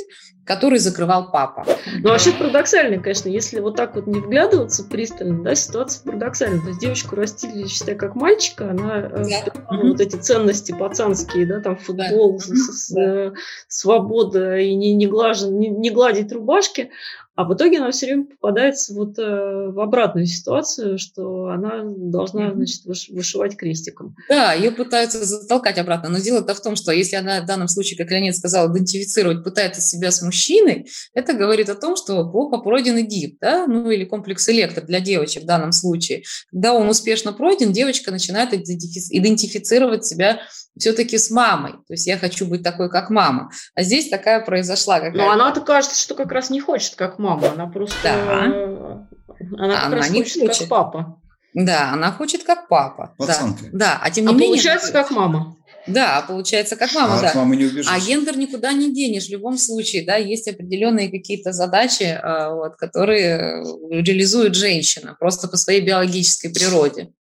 [0.48, 1.66] который закрывал папа.
[2.02, 6.62] Ну, вообще парадоксально, конечно, если вот так вот не вглядываться пристально, да, ситуация парадоксальная.
[6.62, 9.54] То есть девочку растили, считай, как мальчика, она э, да.
[9.70, 12.40] ну, вот эти ценности пацанские, да, там футбол, да.
[12.40, 13.34] с, с, э,
[13.68, 16.92] свобода и не, не, глажен, не, не гладить рубашки,
[17.38, 22.52] а в итоге она все время попадается вот э, в обратную ситуацию, что она должна,
[22.52, 24.16] значит, вышивать крестиком.
[24.28, 26.10] Да, ее пытаются затолкать обратно.
[26.10, 29.82] Но дело-то в том, что если она в данном случае, как Леонид сказал, идентифицировать пытается
[29.82, 34.50] себя с мужчиной, это говорит о том, что плохо пройден Эдип, да, ну или комплекс
[34.50, 36.24] электро для девочек в данном случае.
[36.52, 40.40] Когда он успешно пройден, девочка начинает идентифицировать себя
[40.76, 41.74] все-таки с мамой.
[41.74, 43.52] То есть я хочу быть такой, как мама.
[43.76, 45.00] А здесь такая произошла.
[45.12, 47.27] Но она-то кажется, что как раз не хочет, как мама.
[47.34, 47.98] Она просто...
[48.04, 48.18] Да.
[49.58, 51.22] Она как она раз не хочет, хочет, как папа.
[51.54, 53.14] Да, она хочет, как папа.
[53.18, 53.64] Пацанка.
[53.72, 54.00] Да, да.
[54.02, 54.50] а тем не а менее...
[54.50, 55.58] получается, как мама.
[55.88, 57.32] Да, получается, как мама, а да.
[57.34, 57.88] Мамы не убежишь.
[57.90, 59.28] А гендер никуда не денешь.
[59.28, 65.56] В любом случае, да, есть определенные какие-то задачи, а, вот, которые реализует женщина просто по
[65.56, 67.12] своей биологической природе.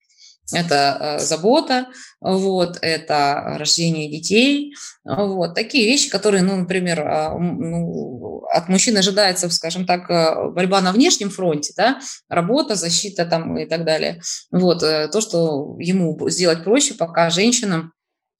[0.52, 1.86] Это э, забота,
[2.20, 9.50] вот, это рождение детей, вот, такие вещи, которые, ну, например, а, ну, от мужчин ожидается,
[9.50, 14.22] скажем так, э, борьба на внешнем фронте, да, работа, защита там и так далее.
[14.52, 17.92] Вот, э, то, что ему сделать проще, пока женщинам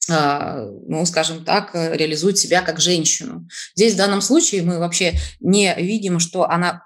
[0.09, 3.49] а, ну, скажем так, реализует себя как женщину.
[3.75, 6.85] Здесь в данном случае мы вообще не видим, что она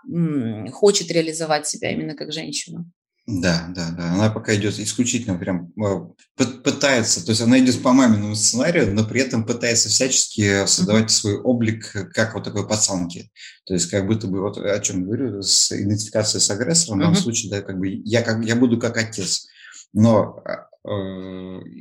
[0.73, 2.91] хочет реализовать себя именно как женщину.
[3.31, 4.15] Да, да, да.
[4.15, 9.05] Она пока идет исключительно прям э, пытается, то есть она идет по маминому сценарию, но
[9.05, 13.31] при этом пытается всячески создавать свой облик как вот такой пацанки.
[13.67, 17.15] То есть как будто бы вот о чем говорю с идентификацией с агрессором, в данном
[17.15, 17.23] uh-huh.
[17.23, 19.47] случае, да, как бы я как я буду как отец,
[19.93, 20.43] но
[20.85, 20.91] э,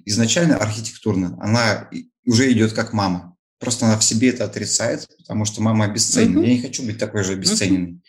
[0.05, 1.89] изначально архитектурно она
[2.25, 3.35] уже идет как мама.
[3.59, 6.39] Просто она в себе это отрицает, потому что мама обесценена.
[6.39, 6.47] Uh-huh.
[6.47, 7.93] Я не хочу быть такой же обесцененной.
[7.93, 7.99] Uh-huh.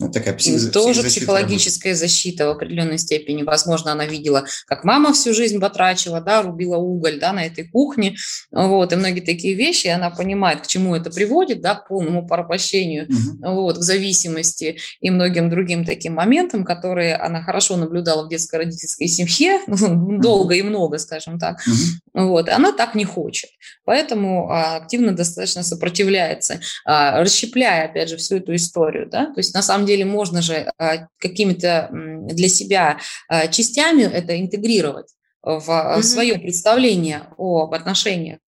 [0.00, 0.72] Ну, такая псих...
[0.72, 2.10] Тоже психологическая работает.
[2.10, 3.42] защита в определенной степени.
[3.42, 8.16] Возможно, она видела, как мама всю жизнь батрачила, да, рубила уголь да, на этой кухне.
[8.50, 13.08] Вот, и многие такие вещи, она понимает, к чему это приводит, да, к полному порабощению,
[13.08, 13.54] угу.
[13.62, 19.60] вот, к зависимости и многим другим таким моментам, которые она хорошо наблюдала в детско-родительской семье,
[19.66, 21.60] ну, долго и много, скажем так.
[21.66, 22.24] Угу.
[22.28, 23.50] Вот, она так не хочет.
[23.84, 29.08] Поэтому а, активно достаточно сопротивляется, а, расщепляя, опять же, всю эту историю.
[29.10, 29.26] Да?
[29.26, 32.98] То есть, на самом деле, деле можно же а, какими-то для себя
[33.28, 35.08] а, частями это интегрировать
[35.42, 36.02] в mm-hmm.
[36.02, 38.38] свое представление об отношениях.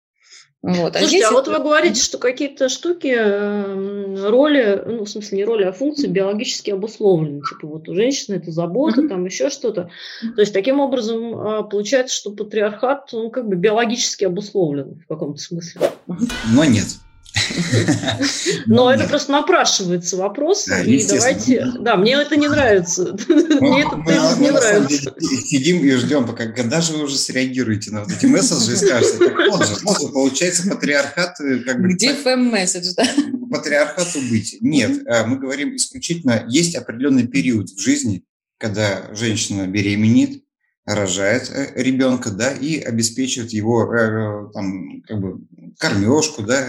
[0.61, 0.95] Вот.
[0.95, 5.39] А Слушайте, а, а вот вы говорите, что какие-то штуки, эм, роли, ну, в смысле,
[5.39, 7.41] не роли, а функции биологически обусловлены.
[7.41, 9.09] Типа вот у женщины это забота, mm-hmm.
[9.09, 9.89] там еще что-то.
[10.21, 15.81] То есть таким образом получается, что патриархат, он как бы биологически обусловлен в каком-то смысле.
[16.07, 16.87] Но нет.
[18.67, 20.67] Но это просто напрашивается вопрос.
[20.67, 21.65] И давайте...
[21.79, 23.15] Да, мне это не нравится.
[23.27, 23.95] Мне это
[24.39, 25.13] не нравится.
[25.19, 29.17] Сидим и ждем, пока когда же вы уже среагируете на вот эти месседжи и скажете,
[29.17, 29.75] так вот же,
[30.11, 31.39] получается, патриархат...
[31.41, 33.05] Э, как бы, Где ФМ-месседж, да?
[33.51, 34.57] Патриархату быть.
[34.61, 38.23] Нет, э, мы говорим исключительно, есть определенный период в жизни,
[38.57, 40.42] когда женщина беременеет,
[40.85, 45.41] рожает э, ребенка, да, и обеспечивает его э, там, как бы,
[45.77, 46.65] кормежку, да.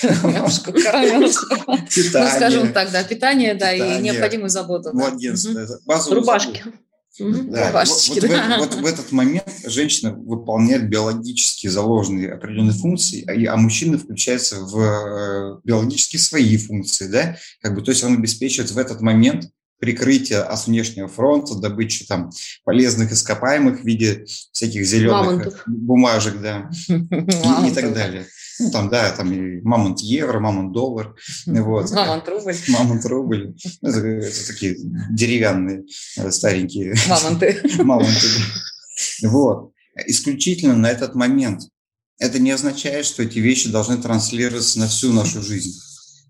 [0.00, 1.46] Кормежку, кормежку.
[1.94, 2.30] Питание.
[2.30, 4.90] Ну, скажем так, да, питание, да, питание, и необходимую заботу.
[4.92, 5.54] Младенство.
[5.54, 5.66] Да.
[5.86, 6.62] Базовую Рубашки.
[7.18, 8.56] Да, Рубашечки, вот, да.
[8.58, 14.60] Вот, вот в этот момент женщина выполняет биологически заложенные определенные функции, а, а мужчина включается
[14.60, 19.50] в э, биологически свои функции, да, как бы, то есть он обеспечивает в этот момент
[19.82, 22.30] прикрытие от внешнего фронта, добычи там
[22.62, 25.62] полезных ископаемых в виде всяких зеленых Мамонтов.
[25.66, 28.28] бумажек, да, и, и так далее.
[28.60, 31.16] Ну, там, да, там и мамонт евро, мамонт доллар,
[31.46, 31.90] вот.
[31.90, 32.54] Мамонт рубль.
[32.68, 33.54] Мамонт рубль.
[33.80, 34.76] Ну, это, это такие
[35.10, 35.82] деревянные
[36.16, 36.94] э, старенькие.
[37.08, 37.60] Мамонты.
[37.82, 38.28] Мамонты,
[39.24, 39.72] Вот.
[40.06, 41.62] Исключительно на этот момент.
[42.20, 45.72] Это не означает, что эти вещи должны транслироваться на всю нашу жизнь.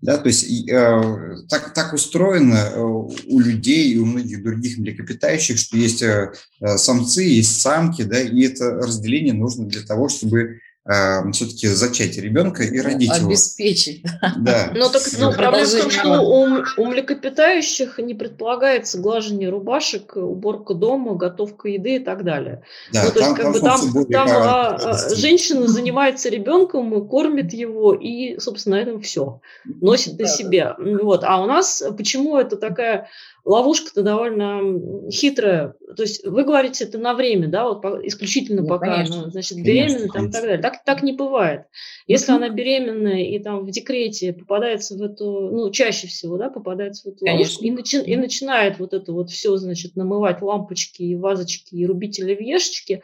[0.03, 5.57] Да, то есть э, так, так устроено э, у людей и у многих других млекопитающих,
[5.57, 11.31] что есть э, самцы, есть самки, да, и это разделение нужно для того, чтобы э,
[11.31, 14.03] все-таки зачать ребенка и родить Обеспечить.
[14.03, 14.33] его.
[14.37, 14.71] Да.
[14.75, 20.73] Ну, так ну, проблема в том, что у, у млекопитающих не предполагается глажение рубашек, уборка
[20.73, 22.63] дома, готовка еды и так далее.
[22.91, 27.07] Да, ну, то там, есть, как там бы там, там а, а, женщина занимается ребенком,
[27.07, 29.41] кормит его и, собственно, на этом все.
[29.65, 30.75] Носит на себе.
[30.77, 31.23] Вот.
[31.23, 33.09] А у нас почему это такая
[33.45, 35.75] ловушка-то довольно хитрая.
[35.95, 39.57] То есть вы говорите это на время, да, вот исключительно ну, пока конечно, она, значит,
[39.57, 40.57] беременна там, и так далее.
[40.59, 41.65] Так, так не бывает.
[42.07, 47.09] Если она беременная и там в декрете попадается в эту, ну, чаще всего, да, попадается
[47.09, 51.15] в эту ловушку и, начи, и начинает вот это вот все, значит, намывать лампочки и
[51.15, 53.01] вазочки и рубить оливьешечки,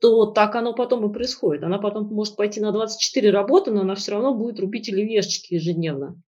[0.00, 1.62] то так оно потом и происходит.
[1.62, 6.20] Она потом может пойти на 24 работы, но она все равно будет рубить оливьешечки ежедневно.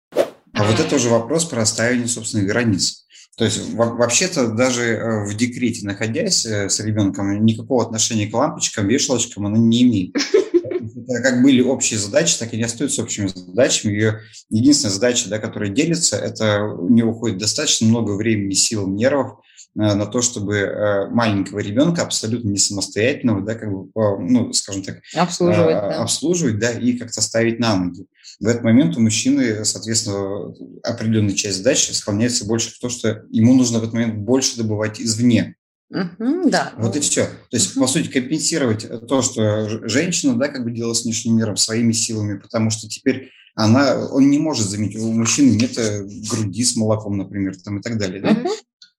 [0.59, 3.05] А вот это уже вопрос про оставление собственных границ.
[3.37, 8.89] То есть вообще-то даже э, в декрете, находясь э, с ребенком, никакого отношения к лампочкам,
[8.89, 10.17] вешалочкам она не имеет.
[10.17, 13.93] Это как были общие задачи, так и не остаются общими задачами.
[13.93, 19.39] Ее единственная задача, да, которая делится, это у нее уходит достаточно много времени, сил, нервов
[19.75, 25.75] на то, чтобы маленького ребенка, абсолютно не самостоятельного, да, как бы, ну, скажем так, обслуживать,
[25.75, 26.03] да.
[26.03, 28.07] обслуживать да, и как-то ставить на ноги
[28.41, 30.55] в этот момент у мужчины, соответственно,
[30.85, 35.01] определенная часть задачи склоняется больше в то, что ему нужно в этот момент больше добывать
[35.01, 35.57] извне.
[35.93, 36.73] Uh-huh, да.
[36.77, 37.25] Вот и все.
[37.25, 37.81] То есть, uh-huh.
[37.81, 42.39] по сути, компенсировать то, что женщина, да, как бы делала с внешним миром своими силами,
[42.39, 47.17] потому что теперь она, он не может заметить, у мужчины нет э, груди с молоком,
[47.17, 48.21] например, там и так далее.
[48.21, 48.33] Да?
[48.33, 48.51] Uh-huh.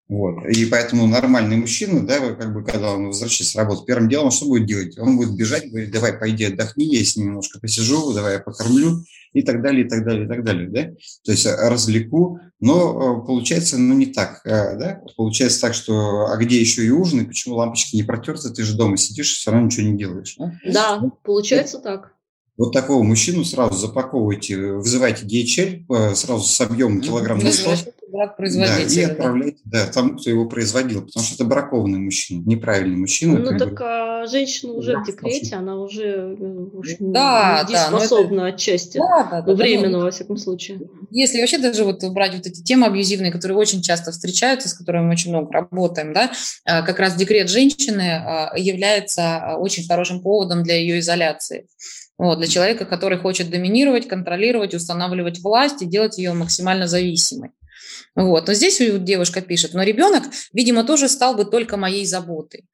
[0.09, 0.43] Вот.
[0.47, 4.47] И поэтому нормальный мужчина, да, как бы, когда он возвращается с работы, первым делом что
[4.47, 4.97] будет делать?
[4.97, 9.03] Он будет бежать, говорить, давай, пойди отдохни, я с ним немножко посижу, давай я покормлю
[9.33, 10.83] и так далее, и так далее, и так далее, да?
[11.23, 15.01] То есть э, развлеку, но э, получается, ну, не так, э, да?
[15.15, 18.75] Получается так, что, а где еще и ужин, и почему лампочки не протерты, ты же
[18.75, 20.35] дома сидишь, все равно ничего не делаешь.
[20.65, 22.15] Да, получается так.
[22.59, 29.07] Вот такого мужчину сразу запаковывайте, вызывайте DHL сразу с объемом килограмм на 100 брак производителя.
[29.07, 29.85] Да, и отправлять да.
[29.85, 33.39] Да, тому, кто его производил, потому что это бракованный мужчина, неправильный мужчина.
[33.39, 36.37] Ну так а женщина уже да, в декрете, она уже
[36.77, 38.55] общем, да, недееспособна да, это...
[38.55, 40.81] отчасти, да, да, да, временно, да, во всяком случае.
[41.11, 45.05] Если вообще даже вот брать вот эти темы абьюзивные, которые очень часто встречаются, с которыми
[45.05, 46.31] мы очень много работаем, да,
[46.65, 51.67] а, как раз декрет женщины а, является очень хорошим поводом для ее изоляции.
[52.19, 57.51] Вот, для человека, который хочет доминировать, контролировать, устанавливать власть и делать ее максимально зависимой.
[58.13, 58.47] Вот.
[58.47, 62.65] Но здесь девушка пишет, но ребенок, видимо, тоже стал бы только моей заботой.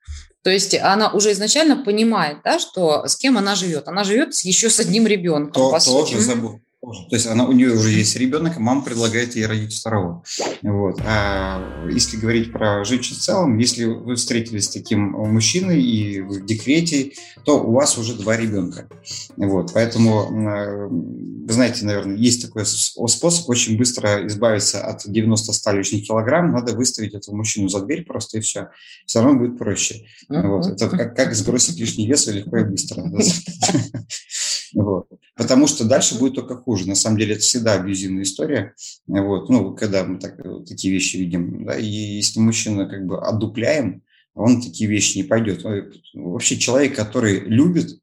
[0.43, 3.87] То есть она уже изначально понимает, да, что с кем она живет.
[3.87, 5.53] Она живет еще с одним ребенком.
[5.53, 6.19] То, по тоже
[6.85, 7.09] забыл.
[7.09, 10.23] То есть она, у нее уже есть ребенок, а мама предлагает ей родить второго.
[10.61, 10.99] Вот.
[11.05, 16.45] А если говорить про женщин в целом, если вы встретились с таким мужчиной и в
[16.45, 18.87] декрете, то у вас уже два ребенка.
[19.37, 19.71] Вот.
[19.73, 20.27] Поэтому,
[21.45, 26.51] вы знаете, наверное, есть такой способ очень быстро избавиться от 90-100 лишних килограмм.
[26.51, 28.69] Надо выставить этого мужчину за дверь просто и все.
[29.05, 30.05] Все равно будет проще.
[30.29, 30.67] Вот.
[30.67, 33.03] Это как, как сбросить лишний вес легко и быстро.
[34.75, 35.07] Вот.
[35.35, 36.87] Потому что дальше будет только хуже.
[36.87, 38.75] На самом деле это всегда абьюзивная история.
[39.07, 39.49] Вот.
[39.49, 41.65] Ну, когда мы так, такие вещи видим.
[41.65, 45.65] Да, и если мужчина как бы одупляем, он такие вещи не пойдет.
[46.13, 47.99] Вообще человек, который любит,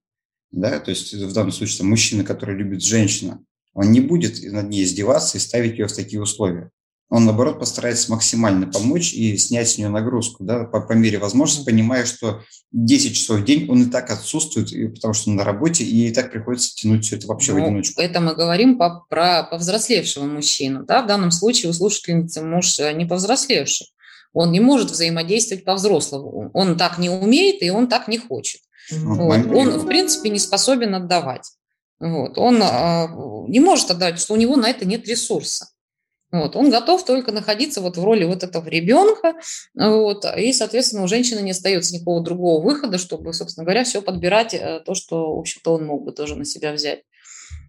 [0.51, 4.69] да, то есть в данном случае там, мужчина, который любит женщину, он не будет над
[4.71, 6.71] ней издеваться и ставить ее в такие условия
[7.13, 11.67] он, наоборот, постарается максимально помочь и снять с нее нагрузку, да, по, по мере возможности,
[11.67, 12.41] понимая, что
[12.73, 16.11] 10 часов в день он и так отсутствует, потому что он на работе, и и
[16.11, 18.01] так приходится тянуть все это вообще ну, в одиночку.
[18.01, 22.95] Это мы говорим по, про повзрослевшего мужчину, да, в данном случае у слушательницы муж э,
[22.95, 23.93] не повзрослевший.
[24.33, 26.51] Он не может взаимодействовать по-взрослому.
[26.55, 28.63] Он так не умеет, и он так не хочет.
[28.91, 29.47] Вот.
[29.55, 31.53] Он, в принципе, не способен отдавать.
[32.01, 32.39] Вот.
[32.39, 33.07] Он э,
[33.49, 35.72] не может отдавать, что у него на это нет ресурса.
[36.33, 39.35] Вот, он готов только находиться вот в роли вот этого ребенка,
[39.75, 44.55] вот, и, соответственно, у женщины не остается никакого другого выхода, чтобы, собственно говоря, все подбирать,
[44.55, 47.03] э, то, что, в общем-то, он мог бы тоже на себя взять.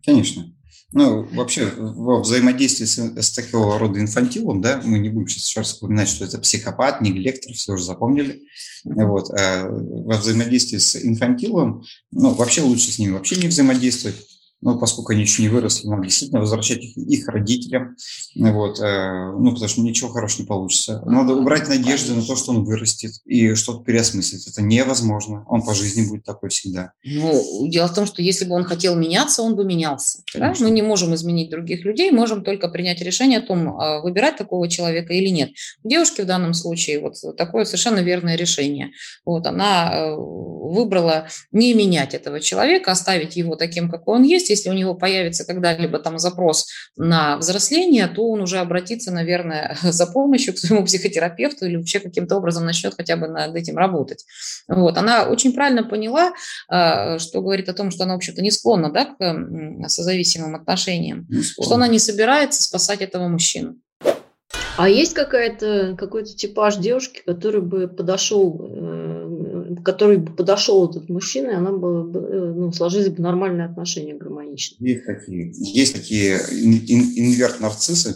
[0.05, 0.45] Конечно.
[0.93, 6.07] Ну, вообще, во взаимодействии с, с такого рода инфантилом, да, мы не будем сейчас вспоминать,
[6.07, 8.43] что это психопат, неглектор, все уже запомнили.
[8.85, 9.31] Вот.
[9.31, 14.15] А во взаимодействии с инфантилом, ну, вообще лучше с ними вообще не взаимодействовать
[14.63, 17.95] ну, поскольку они еще не выросли, надо действительно возвращать их, их родителям,
[18.35, 21.01] вот, э, ну, потому что ничего хорошего не получится.
[21.05, 24.47] Надо убрать надежды на то, что он вырастет и что-то переосмыслить.
[24.47, 25.45] Это невозможно.
[25.49, 26.93] Он по жизни будет такой всегда.
[27.03, 30.19] Ну, дело в том, что если бы он хотел меняться, он бы менялся.
[30.33, 30.53] Да?
[30.59, 34.69] Мы не можем изменить других людей, можем только принять решение о том, а, выбирать такого
[34.69, 35.51] человека или нет.
[35.83, 38.91] У девушки в данном случае вот такое совершенно верное решение.
[39.25, 44.52] Вот, она э, выбрала не менять этого человека, оставить его таким, какой он есть.
[44.53, 50.05] Если у него появится когда-либо там запрос на взросление, то он уже обратится, наверное, за
[50.05, 54.25] помощью к своему психотерапевту или вообще каким-то образом начнет хотя бы над этим работать.
[54.67, 54.97] Вот.
[54.97, 56.33] Она очень правильно поняла,
[56.69, 61.27] а, что говорит о том, что она, в общем-то, не склонна да, к созависимым отношениям,
[61.41, 63.75] что она не собирается спасать этого мужчину.
[64.77, 69.12] А есть какая-то какой-то типаж девушки, который бы подошел,
[69.83, 74.13] э, который бы подошел этот мужчина, и она бы, э, ну, сложились бы нормальные отношения
[74.13, 74.93] гармоничные?
[74.93, 78.15] Есть такие, есть такие инверт-нарциссы,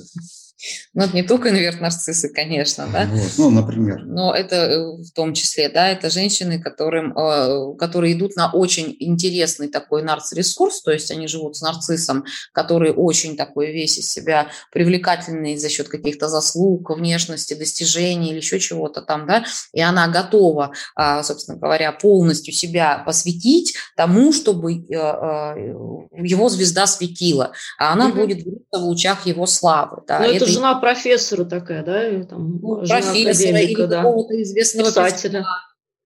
[0.93, 3.05] ну, это не только инверт-нарциссы, конечно, да.
[3.05, 4.03] Вот, ну, например.
[4.05, 8.95] Но это э, в том числе, да, это женщины, которым, э, которые идут на очень
[8.99, 14.47] интересный такой нарцисс-ресурс, то есть они живут с нарциссом, который очень такой весь из себя
[14.71, 20.71] привлекательный за счет каких-то заслуг, внешности, достижений или еще чего-то там, да, и она готова,
[20.95, 28.21] а, собственно говоря, полностью себя посвятить тому, чтобы э, его звезда светила, а она угу.
[28.21, 30.19] будет в лучах его славы, да.
[30.19, 32.07] Но это жена профессора такая, да?
[32.07, 33.97] Или, там, ну, жена профессора или да.
[33.97, 35.45] какого-то известного писателя.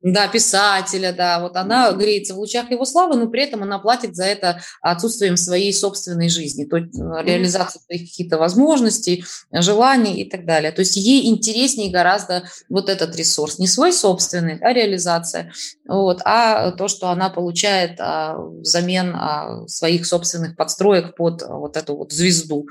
[0.01, 4.15] Да, писателя, да, вот она греется в лучах его славы, но при этом она платит
[4.15, 10.27] за это отсутствием своей собственной жизни, то есть э, реализации своих каких-то возможностей, желаний и
[10.27, 10.71] так далее.
[10.71, 15.53] То есть ей интереснее гораздо вот этот ресурс, не свой собственный, а реализация,
[15.87, 21.95] вот, а то, что она получает а, взамен а, своих собственных подстроек под вот эту
[21.95, 22.67] вот звезду.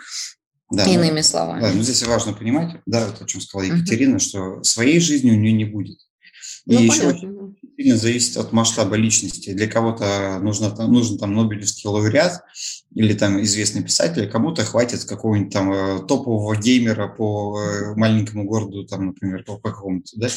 [0.70, 1.60] Да, Иными ну, словами.
[1.60, 4.20] Да, но здесь важно понимать, да, вот о чем сказала Екатерина, uh-huh.
[4.20, 5.98] что своей жизни у нее не будет.
[6.66, 7.28] И ну, еще понятно.
[7.46, 9.52] очень сильно зависит от масштаба личности.
[9.52, 12.42] Для кого-то нужно, нужен там Нобелевский лауреат
[12.94, 18.44] или там известный писатель, а кому-то хватит какого-нибудь там э, топового геймера по э, маленькому
[18.44, 20.28] городу, там, например, по, по какому-то, да?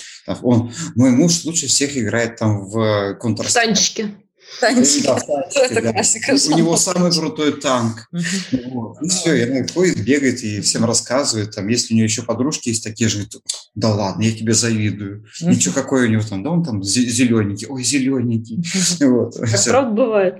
[0.42, 3.54] Он, мой муж лучше всех играет там в Counter-Strike.
[3.54, 4.16] Танчики.
[4.60, 5.04] Танчики.
[5.04, 5.20] Да,
[5.56, 5.94] это да.
[5.94, 6.36] классика.
[6.54, 8.08] У него самый крутой танк.
[8.52, 9.02] Вот.
[9.02, 11.56] И все, и она ходит, бегает и всем рассказывает.
[11.56, 13.40] Там, если у нее еще подружки есть такие же, то,
[13.76, 15.26] да ладно, я тебе завидую.
[15.42, 17.68] Ничего, какой у него там, да, он там зелененький.
[17.68, 18.64] Ой, зелененький.
[19.06, 19.36] Вот.
[19.66, 20.36] Правда бывает.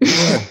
[0.00, 0.42] Бывает.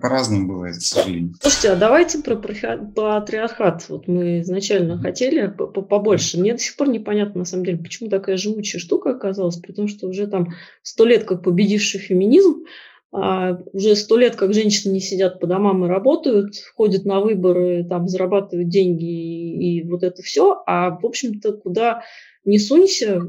[0.00, 1.34] По-разному бывает, к сожалению.
[1.40, 3.84] Слушайте, а давайте про патриархат.
[3.88, 6.38] Вот мы изначально хотели побольше.
[6.38, 9.88] Мне до сих пор непонятно, на самом деле, почему такая живучая штука оказалась, при том,
[9.88, 10.50] что уже там
[10.82, 12.64] сто лет как победивший феминизм,
[13.10, 17.84] а уже сто лет как женщины не сидят по домам и работают, ходят на выборы,
[17.84, 20.62] там зарабатывают деньги и, и вот это все.
[20.64, 22.04] А, в общем-то, куда
[22.44, 23.20] не сунься,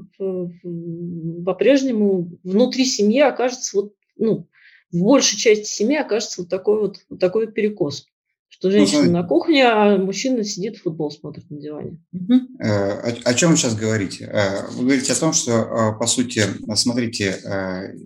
[1.45, 4.47] по-прежнему внутри семьи окажется вот, ну,
[4.93, 8.05] большей части семьи окажется вот такой вот, вот такой перекос.
[8.49, 11.99] Что женщина ну, на кухне, а мужчина сидит в футбол, смотрит на диване.
[12.13, 12.33] Угу.
[12.59, 14.25] О, о чем вы сейчас говорите?
[14.25, 16.43] Э, вы говорите о том, что, э, по сути,
[16.75, 17.35] смотрите,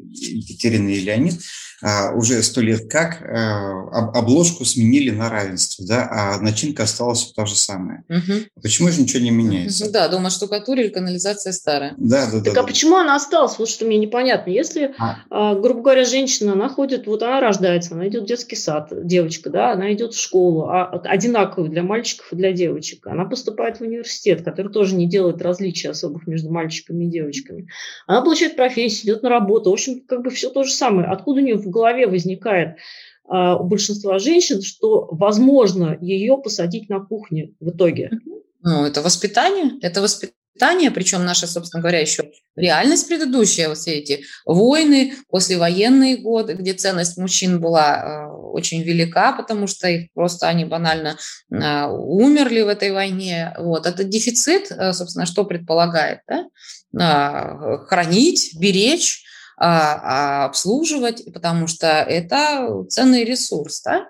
[0.09, 1.39] Екатерина и Леонид–
[2.15, 7.55] уже сто лет как а, обложку сменили на равенство, да, а начинка осталась та же
[7.55, 8.03] самая.
[8.09, 8.61] Угу.
[8.61, 9.91] Почему же ничего не меняется?
[9.91, 11.93] Да, дома штукатура канализация старая.
[11.97, 12.49] Да, да, так да.
[12.51, 12.67] Так а да.
[12.67, 13.59] почему она осталась?
[13.59, 14.49] Вот что мне непонятно.
[14.49, 15.55] Если, а.
[15.55, 19.71] грубо говоря, женщина, она ходит, вот она рождается, она идет в детский сад, девочка, да,
[19.71, 23.05] она идет в школу, а, одинаковую для мальчиков и для девочек.
[23.07, 27.67] Она поступает в университет, который тоже не делает различий особых между мальчиками и девочками.
[28.07, 29.69] Она получает профессию, идет на работу.
[29.69, 31.07] В общем, как бы все то же самое.
[31.07, 32.77] Откуда у нее в голове возникает
[33.27, 38.11] а, у большинства женщин, что возможно ее посадить на кухне в итоге.
[38.63, 44.23] Ну, это воспитание, это воспитание, причем наша, собственно говоря, еще реальность предыдущая, вот все эти
[44.45, 50.65] войны, послевоенные годы, где ценность мужчин была э, очень велика, потому что их просто они
[50.65, 51.17] банально
[51.51, 53.53] э, умерли в этой войне.
[53.59, 53.85] Вот.
[53.85, 56.21] Это дефицит, э, собственно, что предполагает?
[56.27, 56.45] Да?
[57.87, 59.26] Хранить, беречь,
[59.57, 64.07] а, а, обслуживать, потому что это ценный ресурс, да,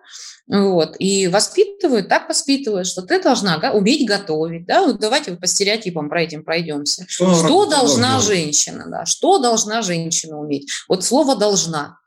[0.47, 6.09] вот, и воспитывают, так воспитывают, что ты должна уметь готовить, да, вот давайте по стереотипам
[6.09, 7.05] про этим пройдемся.
[7.07, 10.69] Что, что должна женщина, да, что должна женщина уметь?
[10.89, 11.99] Вот слово «должна».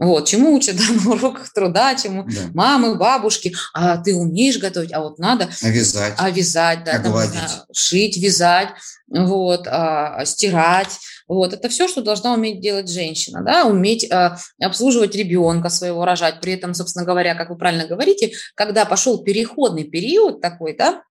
[0.00, 2.32] Вот, чему учат да, на уроках труда, чему да.
[2.54, 5.50] мамы, бабушки, а ты умеешь готовить, а вот надо...
[5.62, 6.14] А вязать.
[6.16, 7.14] А вязать, да, там,
[7.72, 8.70] шить, вязать,
[9.08, 10.98] вот, а, стирать,
[11.28, 16.40] вот, это все, что должна уметь делать женщина, да, уметь а, обслуживать ребенка своего, рожать.
[16.40, 21.02] При этом, собственно говоря, как вы правильно говорите, когда пошел переходный период такой, да,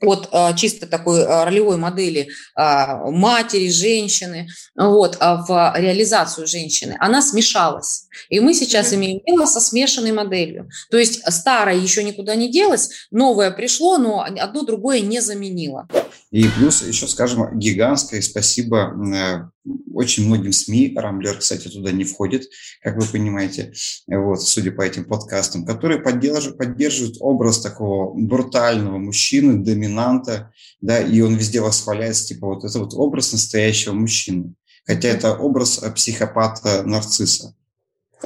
[0.00, 6.96] от а, чисто такой а, ролевой модели а, матери, женщины, вот, а в реализацию женщины,
[7.00, 8.06] она смешалась.
[8.28, 8.96] И мы сейчас mm-hmm.
[8.96, 10.68] имеем дело со смешанной моделью.
[10.90, 15.88] То есть старое еще никуда не делось, новое пришло, но одно другое не заменило.
[16.30, 19.50] И плюс еще, скажем, гигантское спасибо э,
[19.92, 22.48] очень многим СМИ, Рамблер, кстати, туда не входит,
[22.82, 23.72] как вы понимаете,
[24.06, 31.20] вот, судя по этим подкастам, которые поддерживают, поддерживают образ такого брутального мужчины, доминанта, да, и
[31.20, 34.54] он везде восхваляется, типа, вот это вот образ настоящего мужчины.
[34.86, 37.54] Хотя это образ психопата-нарцисса.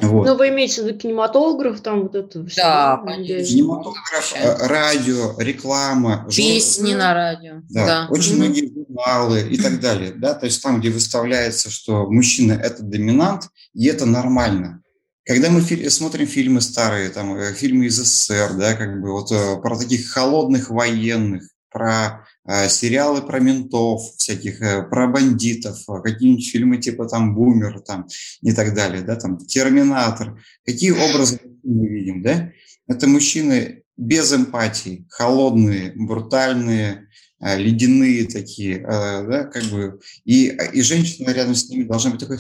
[0.01, 0.27] Вот.
[0.27, 2.63] Но вы имеете в виду кинематограф, там вот это все?
[2.63, 3.03] Да.
[3.07, 6.27] Кинематограф, э, радио, реклама.
[6.35, 7.53] Песни журнал, на радио.
[7.69, 8.07] Да, да.
[8.11, 8.37] очень mm-hmm.
[8.37, 10.13] многие журналы и так далее.
[10.13, 10.35] Да?
[10.35, 14.83] То есть там, где выставляется, что мужчина– это доминант, и это нормально.
[15.25, 19.31] Когда мы фи- смотрим фильмы старые, там, э, фильмы из СССР, да, как бы вот
[19.31, 26.49] э, про таких холодных военных, про сериалы про ментов всяких, э, про бандитов, э, какие-нибудь
[26.49, 28.09] фильмы типа там «Бумер» там,
[28.41, 30.43] и так далее, да, там «Терминатор».
[30.65, 32.51] Какие образы мы видим, да?
[32.89, 37.07] Это мужчины без эмпатии, холодные, брутальные,
[37.39, 38.83] э, ледяные такие, э,
[39.29, 42.39] да, как бы, и, и женщина рядом с ними должна быть такой,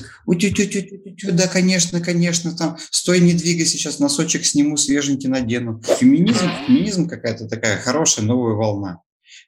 [1.31, 5.81] да, конечно, конечно, там, стой, не двигай, сейчас носочек сниму, свеженький надену.
[6.01, 9.01] Феминизм, феминизм какая-то такая хорошая новая волна.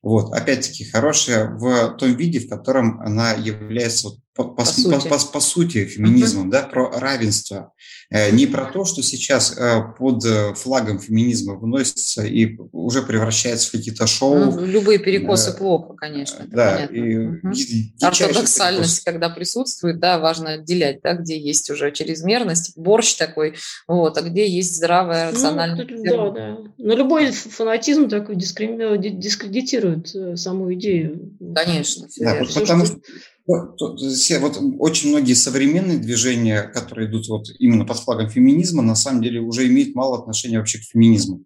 [0.04, 5.08] Вот, опять-таки, хорошая в том виде, в котором она является вот по, по, по, сути.
[5.08, 6.52] По, по, по сути феминизмом, uh-huh.
[6.52, 7.72] да, про равенство.
[8.10, 13.68] Э, не про то, что сейчас э, под э, флагом феминизма выносится и уже превращается
[13.68, 14.36] в какие-то шоу.
[14.36, 16.44] Ну, любые перекосы э, плохо, конечно.
[16.48, 16.86] Да.
[16.86, 17.52] И, угу.
[18.00, 23.54] Ортодоксальность, когда присутствует, да, важно отделять, да, где есть уже чрезмерность, борщ такой,
[23.86, 25.86] вот, а где есть здравая, рациональная.
[25.88, 26.58] Ну, да, да.
[26.78, 31.32] Но любой фанатизм такой дискредитирует саму идею.
[31.54, 32.08] Конечно.
[32.18, 32.98] Да, потому что
[33.46, 39.40] вот очень многие современные движения, которые идут вот именно под флагом феминизма, на самом деле
[39.40, 41.44] уже имеют мало отношения вообще к феминизму.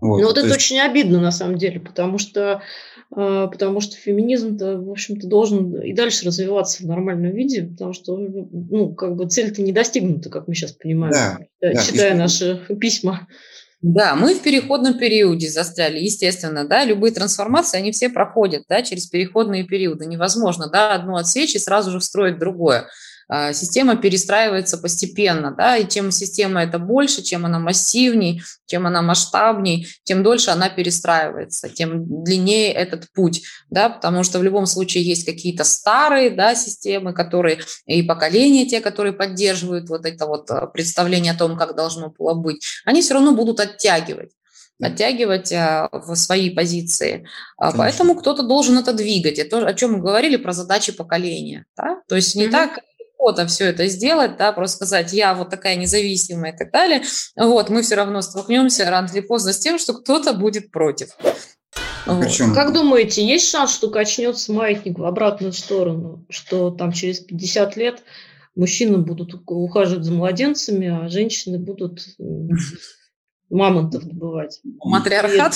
[0.00, 0.56] Вот, ну вот это есть...
[0.56, 2.62] очень обидно на самом деле, потому что,
[3.14, 8.16] э, потому что феминизм-то, в общем-то, должен и дальше развиваться в нормальном виде, потому что,
[8.18, 11.14] ну, как бы цель-то не достигнута, как мы сейчас понимаем,
[11.60, 13.28] да, читая да, наши письма.
[13.86, 19.06] Да, мы в переходном периоде застряли, естественно, да, любые трансформации, они все проходят, да, через
[19.06, 20.06] переходные периоды.
[20.06, 22.86] Невозможно, да, одно отсечь и сразу же встроить другое.
[23.28, 29.02] А, система перестраивается постепенно, да, и чем система это больше, чем она массивней, чем она
[29.02, 35.04] масштабней, тем дольше она перестраивается, тем длиннее этот путь, да, потому что в любом случае
[35.04, 40.66] есть какие-то старые, да, системы, которые и поколения те, которые поддерживают вот это вот а,
[40.66, 44.32] представление о том, как должно было быть, они все равно будут оттягивать
[44.82, 47.26] оттягивать а, в свои позиции.
[47.56, 47.78] Конечно.
[47.78, 49.38] Поэтому кто-то должен это двигать.
[49.38, 51.64] Это о чем мы говорили про задачи поколения.
[51.76, 52.02] Да?
[52.08, 52.50] То есть не mm-hmm.
[52.50, 52.80] так
[53.24, 57.02] охота все это сделать, да, просто сказать, я вот такая независимая и так далее,
[57.36, 61.16] вот, мы все равно столкнемся рано или поздно с тем, что кто-то будет против.
[62.06, 62.54] Причем...
[62.54, 68.02] Как думаете, есть шанс, что качнется маятник в обратную сторону, что там через 50 лет
[68.54, 72.06] мужчины будут ухаживать за младенцами, а женщины будут
[73.50, 74.60] мамонтов добывать.
[74.84, 75.54] Матриархат?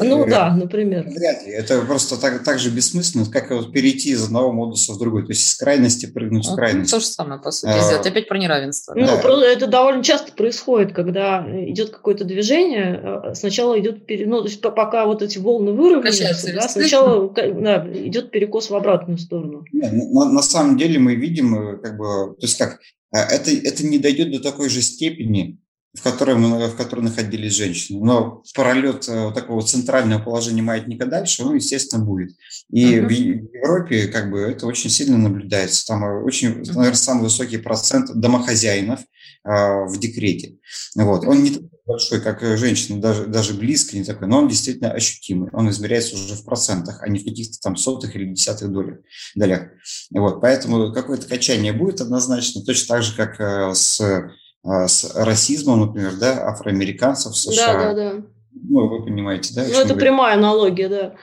[0.00, 1.04] Ну да, например.
[1.08, 1.52] Вряд ли.
[1.52, 5.22] Это просто так, так же бессмысленно, как вот перейти из одного модуса в другой.
[5.22, 6.90] То есть из крайности прыгнуть в крайность.
[6.90, 8.06] То же самое, по сути, а, сделать.
[8.06, 8.94] Опять про неравенство.
[8.94, 14.60] Ну, это довольно часто происходит, когда идет какое-то движение, а, сначала идет, ну, то есть
[14.60, 19.64] пока вот эти волны выровняются, да, сначала да, идет перекос в обратную сторону.
[19.72, 22.80] На, на самом деле мы видим, э, как бы, то есть как,
[23.14, 25.58] э, это, это не дойдет до такой же степени,
[25.94, 28.04] в которой, мы, в которой находились женщины.
[28.04, 32.36] Но пролет э, вот такого центрального положения маятника дальше, он, естественно, будет.
[32.70, 33.06] И uh-huh.
[33.06, 35.86] в Европе как бы это очень сильно наблюдается.
[35.86, 39.04] Там э, очень, наверное, самый высокий процент домохозяинов э,
[39.44, 40.56] в декрете.
[40.96, 41.24] Вот.
[41.26, 45.50] Он не такой большой, как женщина, даже, даже близко не такой, но он действительно ощутимый.
[45.52, 48.98] Он измеряется уже в процентах, а не в каких-то там сотых или десятых долях.
[49.36, 49.68] долях.
[50.10, 50.40] Вот.
[50.40, 54.00] Поэтому какое-то качание будет однозначно, точно так же, как э, с
[54.64, 57.74] с расизмом, например, да, афроамериканцев в США.
[57.74, 58.22] Да, да, да.
[58.52, 59.62] Ну, вы понимаете, да?
[59.62, 60.00] Ну, это говорю?
[60.00, 61.14] прямая аналогия, да.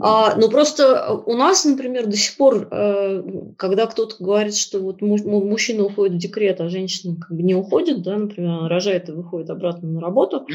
[0.00, 3.22] А, но просто у нас, например, до сих пор, э,
[3.58, 8.02] когда кто-то говорит, что вот мужчина уходит в декрет, а женщина как бы не уходит,
[8.02, 10.46] да, например, она рожает и выходит обратно на работу,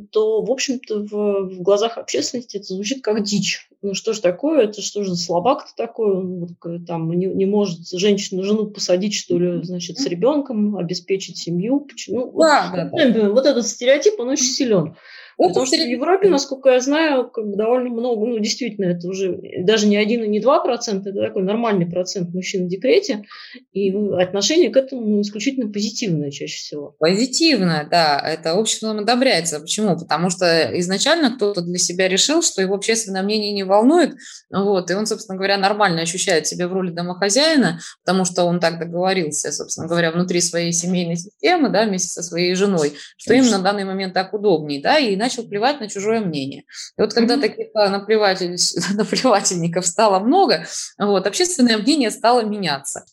[0.00, 1.10] то, в общем-то, в,
[1.48, 3.68] в глазах общественности это звучит как дичь.
[3.82, 7.46] Ну что ж такое, это что же за слабак-то такой, он вот, там не, не
[7.46, 11.86] может женщину, жену посадить, что ли, значит, с ребенком, обеспечить семью.
[12.08, 13.30] Ну, да, вот, да, да.
[13.30, 14.96] вот этот стереотип, он очень силен.
[15.36, 19.40] Потому что в Европе, насколько я знаю, как бы довольно много, ну, действительно, это уже
[19.60, 23.24] даже не один и не два процента, это такой нормальный процент мужчин в декрете,
[23.72, 26.96] и отношение к этому исключительно позитивное чаще всего.
[26.98, 29.60] Позитивное, да, это обществом одобряется.
[29.60, 29.98] Почему?
[29.98, 34.14] Потому что изначально кто-то для себя решил, что его общественное мнение не волнует,
[34.50, 38.78] вот, и он, собственно говоря, нормально ощущает себя в роли домохозяина, потому что он так
[38.78, 43.48] договорился, собственно говоря, внутри своей семейной системы, да, вместе со своей женой, что Конечно.
[43.48, 46.64] им на данный момент так удобнее, да, и начал плевать на чужое мнение.
[46.98, 47.40] И вот когда mm-hmm.
[47.40, 48.56] таких а, наплеватель,
[48.94, 50.66] наплевательников стало много,
[50.98, 53.04] вот, общественное мнение стало меняться.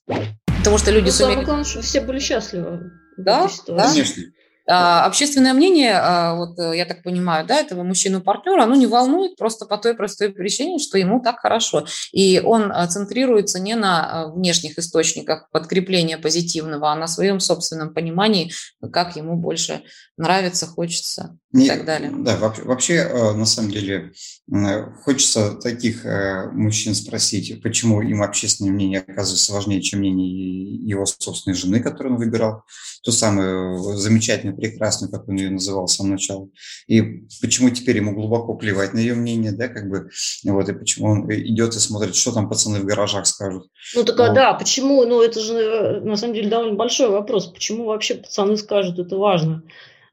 [0.60, 1.44] Потому что люди ну, сумели...
[1.44, 2.92] Главное, чтобы все были счастливы.
[3.18, 3.88] Да, да.
[3.90, 4.24] Конечно.
[4.68, 9.36] А, общественное мнение, а, вот э, я так понимаю, да, этого мужчину-партнера, оно не волнует
[9.36, 11.86] просто по той простой причине, что ему так хорошо.
[12.12, 18.52] И он а, центрируется не на внешних источниках подкрепления позитивного, а на своем собственном понимании,
[18.92, 19.82] как ему больше
[20.18, 22.12] нравится, хочется и так далее.
[22.16, 24.12] Да, вообще, э, на самом деле,
[25.04, 31.56] хочется таких э, мужчин спросить, почему им общественное мнение оказывается важнее, чем мнение его собственной
[31.56, 32.64] жены, которую он выбирал,
[33.02, 36.50] ту самую замечательную, прекрасную, как он ее называл с самого начала,
[36.88, 40.10] и почему теперь ему глубоко плевать на ее мнение, да, как бы,
[40.44, 43.68] вот, и почему он идет и смотрит, что там пацаны в гаражах скажут.
[43.96, 44.34] Ну, так, вот.
[44.34, 48.58] да, почему, ну, это же, э, на самом деле, довольно большой вопрос, почему вообще пацаны
[48.58, 49.64] скажут, это важно.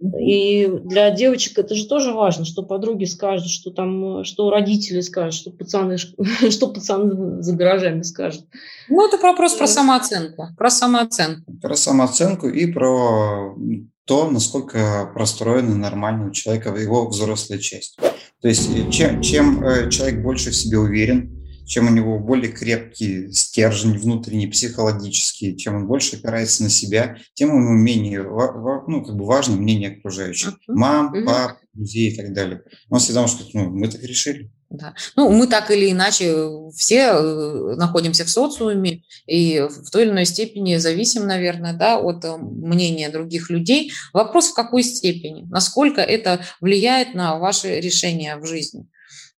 [0.00, 5.34] И для девочек это же тоже важно, что подруги скажут, что там, что родители скажут,
[5.34, 5.98] что пацаны,
[6.50, 8.44] что пацаны за гаражами скажут.
[8.88, 10.48] Ну, это вопрос про самооценку.
[10.56, 11.52] Про самооценку.
[11.60, 13.56] Про самооценку и про
[14.04, 17.98] то, насколько простроена нормально у человека его взрослая часть.
[18.40, 21.37] То есть чем, чем э, человек больше в себе уверен,
[21.68, 27.50] чем у него более крепкий стержень внутренний, психологический, чем он больше опирается на себя, тем
[27.50, 30.54] ему менее ну, как бы важно мнение окружающих.
[30.66, 32.62] Мам, пап, друзей и так далее.
[32.88, 34.50] Он всегда может сказать, ну, мы так решили.
[34.70, 34.94] Да.
[35.16, 36.34] Ну, мы так или иначе
[36.76, 42.22] все э, находимся в социуме и в той или иной степени зависим, наверное, да, от
[42.24, 43.92] э, мнения других людей.
[44.12, 48.86] Вопрос в какой степени, насколько это влияет на ваши решения в жизни.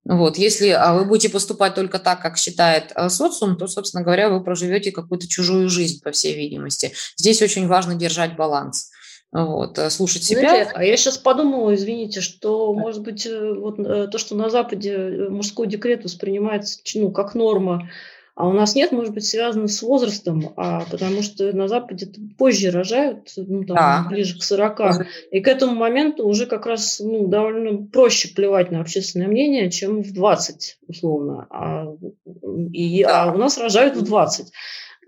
[0.08, 4.30] Вот, если а, вы будете поступать только так, как считает а, социум, то, собственно говоря,
[4.30, 6.92] вы проживете какую-то чужую жизнь, по всей видимости.
[7.18, 8.90] Здесь очень важно держать баланс.
[9.30, 10.40] Вот, э, слушать себя.
[10.40, 14.48] Знаете, а я сейчас подумала, извините, что, может быть, э, вот э, то, что на
[14.48, 17.90] Западе мужской декрет воспринимается ну, как норма,
[18.38, 22.08] а у нас нет, может быть, связано с возрастом, а потому что на Западе
[22.38, 24.06] позже рожают, ну, там, да.
[24.08, 24.80] ближе к 40.
[25.32, 30.04] И к этому моменту уже как раз ну, довольно проще плевать на общественное мнение, чем
[30.04, 31.48] в 20, условно.
[31.50, 31.86] А,
[32.72, 33.24] и, да.
[33.24, 34.52] а у нас рожают в 20.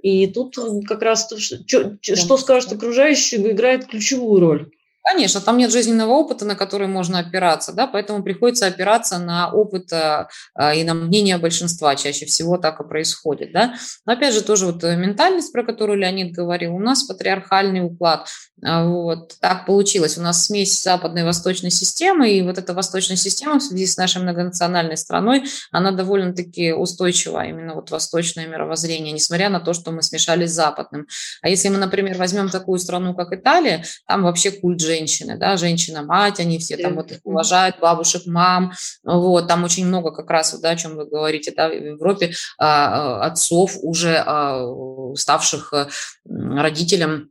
[0.03, 0.57] И тут
[0.89, 1.59] как раз то, что,
[2.03, 4.73] что скажут окружающие, играет ключевую роль.
[5.03, 9.91] Конечно, там нет жизненного опыта, на который можно опираться, да, поэтому приходится опираться на опыт
[9.93, 10.29] а,
[10.75, 11.97] и на мнение большинства.
[11.97, 13.75] Чаще всего так и происходит, да.
[14.05, 18.29] Но опять же, тоже вот ментальность, про которую Леонид говорил, у нас патриархальный уклад.
[18.63, 20.19] Вот так получилось.
[20.19, 23.97] У нас смесь западной и восточной системы, и вот эта восточная система в связи с
[23.97, 30.03] нашей многонациональной страной, она довольно-таки устойчива, именно вот восточное мировоззрение, несмотря на то, что мы
[30.03, 31.07] смешались с западным.
[31.41, 36.41] А если мы, например, возьмем такую страну, как Италия, там вообще культ женщины, да, женщина-мать,
[36.41, 38.73] они все там вот их уважают, бабушек, мам,
[39.05, 43.25] вот, там очень много как раз, да, о чем вы говорите, да, в Европе а,
[43.25, 44.25] отцов уже
[45.17, 45.87] ставших э,
[46.27, 47.31] родителям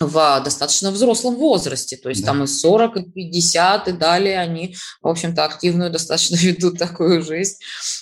[0.00, 2.28] в достаточно взрослом возрасте, то есть да.
[2.28, 7.56] там и 40, и 50, и далее они, в общем-то, активную достаточно ведут такую жизнь,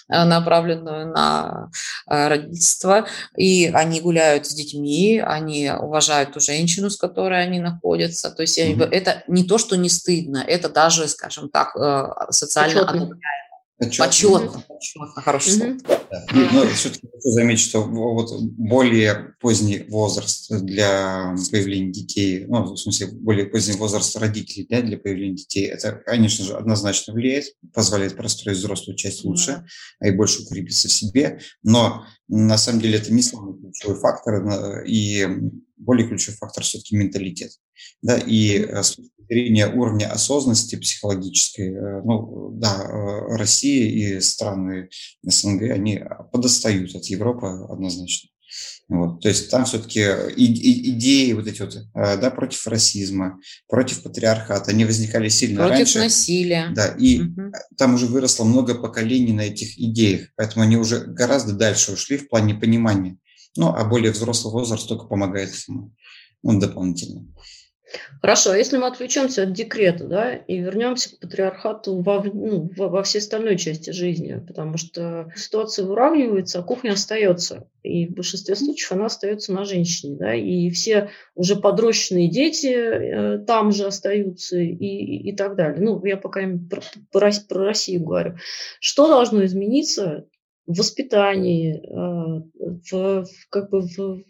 [0.09, 1.70] э, направленную на
[2.09, 8.30] э, родительство, и они гуляют с детьми, они уважают ту женщину, с которой они находятся,
[8.30, 8.88] то есть mm-hmm.
[8.90, 13.43] это не то, что не стыдно, это даже, скажем так, э, социально одобряемо.
[13.87, 14.41] Почетно.
[14.41, 15.74] Почетно, почетно хороший слово.
[16.11, 16.26] Да.
[16.53, 23.09] Но все-таки хочу заметить, что вот более поздний возраст для появления детей, ну, в смысле,
[23.09, 28.59] более поздний возраст родителей да, для появления детей, это, конечно же, однозначно влияет, позволяет простроить
[28.59, 29.64] взрослую часть лучше,
[30.01, 31.41] а и больше укрепиться в себе.
[31.62, 35.26] Но на самом деле это не самый ключевой фактор, и
[35.76, 37.53] более ключевой фактор все-таки менталитет.
[38.03, 38.83] Да, и mm-hmm.
[38.83, 44.89] с точки зрения уровня осознанности психологической, э, ну, да, э, Россия и страны
[45.22, 46.03] СНГ, они
[46.33, 48.31] подостают от Европы однозначно.
[48.87, 50.01] Вот, то есть там все-таки
[50.37, 55.93] идеи вот эти вот, да, против расизма, против патриархата, они возникали сильно против раньше.
[55.95, 56.68] Против насилия.
[56.75, 57.51] Да, и угу.
[57.79, 62.29] там уже выросло много поколений на этих идеях, поэтому они уже гораздо дальше ушли в
[62.29, 63.16] плане понимания.
[63.57, 65.95] Ну, а более взрослый возраст только помогает этому,
[66.43, 67.27] ну, дополнительно.
[68.20, 72.88] Хорошо, а если мы отвлечемся от декрета, да, и вернемся к патриархату во, ну, во,
[72.88, 77.68] во всей остальной части жизни, потому что ситуация выравнивается, а кухня остается.
[77.82, 83.38] И в большинстве случаев она остается на женщине, да, и все уже подрощенные дети э,
[83.47, 85.82] там же остаются и, и, и так далее.
[85.82, 86.40] Ну, я пока
[86.70, 86.82] про,
[87.12, 88.36] про, про Россию говорю.
[88.80, 90.26] Что должно измениться
[90.66, 92.42] в воспитании, э,
[92.90, 94.24] в, в, как бы в,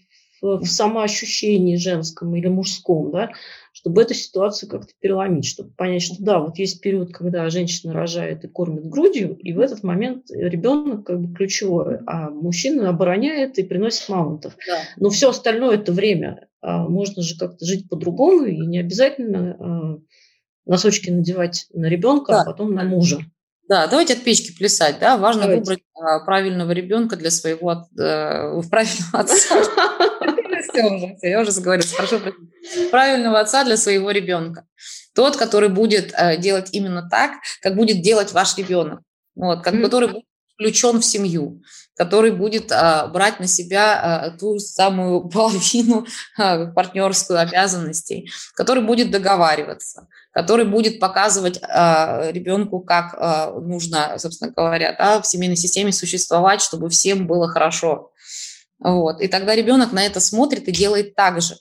[0.44, 3.30] в самоощущении женском или мужском, да,
[3.72, 8.44] чтобы эту ситуацию как-то переломить, чтобы понять, что да, вот есть период, когда женщина рожает
[8.44, 13.64] и кормит грудью, и в этот момент ребенок как бы ключевой, а мужчина обороняет и
[13.64, 14.56] приносит мамонтов.
[14.66, 14.78] Да.
[14.96, 16.48] Но все остальное это время.
[16.60, 19.98] А можно же как-то жить по-другому, и не обязательно а,
[20.66, 22.42] носочки надевать на ребенка, а да.
[22.42, 23.20] а потом на мужа.
[23.68, 25.60] Да, давайте от печки плясать, да, важно давайте.
[25.60, 29.56] выбрать а, правильного ребенка для своего, а, правильного отца.
[31.22, 32.20] Я уже заговорилась, хорошо.
[32.90, 34.66] Правильного отца для своего ребенка.
[35.14, 39.00] Тот, который будет а, делать именно так, как будет делать ваш ребенок.
[39.34, 41.62] Вот, который будет включен в семью,
[41.96, 46.06] который будет а, брать на себя а, ту самую половину
[46.38, 54.52] а, партнерскую обязанностей, который будет договариваться, который будет показывать а, ребенку, как а, нужно, собственно
[54.52, 58.12] говоря, да, в семейной системе существовать, чтобы всем было хорошо.
[58.84, 59.20] Вот.
[59.20, 61.56] И тогда ребенок на это смотрит и делает так же.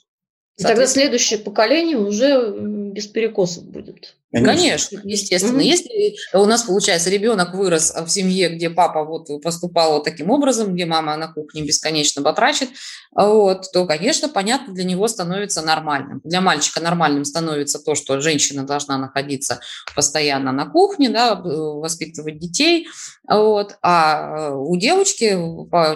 [0.56, 4.14] И тогда следующее поколение уже без перекосов будет.
[4.32, 5.60] Конечно, естественно.
[5.60, 5.64] Mm-hmm.
[5.64, 10.74] Если у нас, получается, ребенок вырос в семье, где папа вот поступал вот таким образом,
[10.74, 12.70] где мама на кухне бесконечно батрачит,
[13.12, 16.20] вот, то, конечно, понятно, для него становится нормальным.
[16.24, 19.60] Для мальчика нормальным становится то, что женщина должна находиться
[19.94, 22.88] постоянно на кухне, да, воспитывать детей,
[23.28, 25.38] вот, а у девочки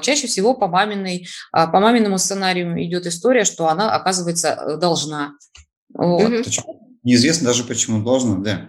[0.00, 5.32] чаще всего по, маминой, а, по маминому сценарию идет история, что она, оказывается, должна.
[5.92, 6.22] Вот.
[6.22, 6.87] Mm-hmm.
[7.08, 8.68] Неизвестно даже, почему должно, да.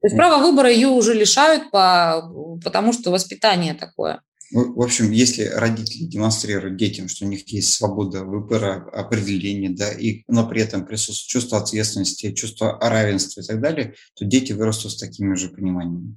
[0.00, 4.22] То есть право выбора ее уже лишают, по, потому что воспитание такое.
[4.50, 10.22] В общем, если родители демонстрируют детям, что у них есть свобода выбора, определения, да, и,
[10.26, 14.96] но при этом присутствует чувство ответственности, чувство равенства и так далее, то дети вырастут с
[14.96, 16.16] такими же пониманиями.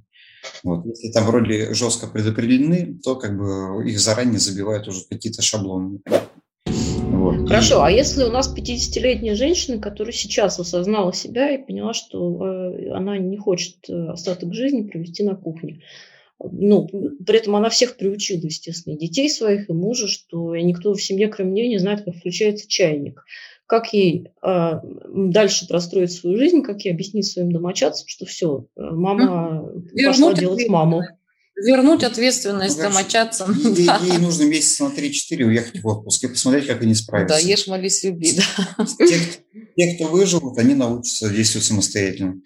[0.62, 0.86] Вот.
[0.86, 5.98] Если там вроде жестко предопределены, то как бы их заранее забивают уже какие-то шаблоны.
[7.20, 7.48] Вот.
[7.48, 12.90] Хорошо, а если у нас 50-летняя женщина, которая сейчас осознала себя и поняла, что э,
[12.92, 15.82] она не хочет э, остаток жизни провести на кухне,
[16.42, 21.02] ну, при этом она всех приучила, естественно, и детей своих, и мужа, что никто в
[21.02, 23.24] семье, кроме нее, не знает, как включается чайник.
[23.66, 24.72] Как ей э,
[25.14, 30.32] дальше простроить свою жизнь, как ей объяснить своим домочадцам, что все, э, мама Вернуть пошла
[30.32, 31.02] делать маму.
[31.64, 33.52] Вернуть ответственность ну, домочадцам.
[33.74, 34.00] Ей, да.
[34.02, 37.36] ей нужно месяц на 3-4 уехать в отпуск и посмотреть, как они справятся.
[37.36, 38.32] Да, ешь, молись, люби.
[38.36, 38.86] Да.
[38.98, 39.20] Те,
[39.76, 42.40] те, кто выживут, они научатся действовать самостоятельно.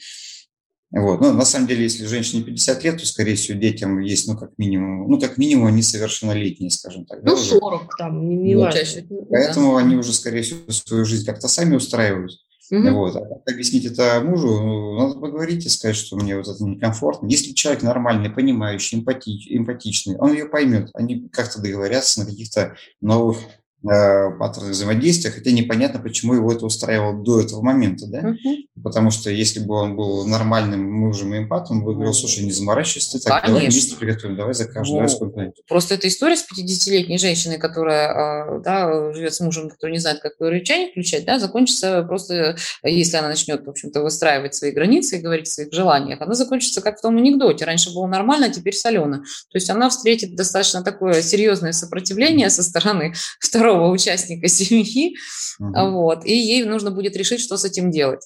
[0.97, 1.21] Вот.
[1.21, 4.57] Но на самом деле, если женщине 50 лет, то, скорее всего, детям есть, ну, как
[4.59, 7.19] минимум, ну, как минимум, они совершеннолетние, скажем так.
[7.25, 7.89] Ну, да, 40 уже.
[7.99, 8.73] там, не, не вот.
[8.73, 9.03] важно.
[9.29, 9.81] Поэтому да.
[9.81, 12.31] они уже, скорее всего, свою жизнь как-то сами устраивают.
[12.71, 12.91] Угу.
[12.91, 13.17] Вот.
[13.17, 14.49] А объяснить это мужу?
[14.49, 17.27] Ну, надо поговорить и сказать, что мне вот это некомфортно.
[17.27, 20.91] Если человек нормальный, понимающий, эмпати, эмпатичный, он ее поймет.
[20.95, 23.39] Они как-то договорятся на каких-то новых
[23.87, 28.31] Э, паттерны взаимодействия, хотя непонятно, почему его это устраивало до этого момента, да?
[28.31, 28.57] Uh-huh.
[28.83, 32.51] Потому что если бы он был нормальным мужем и эмпатом, он бы говорил, слушай, не
[32.51, 33.55] заморачивайся, ты так, Конечно.
[33.55, 38.61] давай вместе приготовим, давай закажем, давай сколько Просто это история с 50-летней женщиной, которая а,
[38.61, 43.29] да, живет с мужем, который не знает, как рычание включать, да, закончится просто, если она
[43.29, 47.03] начнет, в общем-то, выстраивать свои границы и говорить о своих желаниях, она закончится как в
[47.03, 47.67] том анекдоте.
[47.67, 49.19] Раньше было нормально, а теперь солено.
[49.19, 55.17] То есть она встретит достаточно такое серьезное сопротивление со стороны второго второго участника семьи,
[55.61, 55.91] uh-huh.
[55.91, 58.25] вот, и ей нужно будет решить, что с этим делать.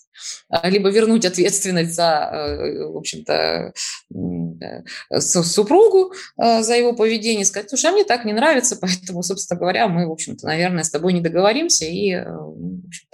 [0.48, 3.72] А, либо вернуть ответственность за, э, в общем-то,
[5.20, 9.88] супругу э, за его поведение, сказать, слушай, а мне так не нравится, поэтому, собственно говоря,
[9.88, 12.24] мы, в общем-то, наверное, с тобой не договоримся, и, э,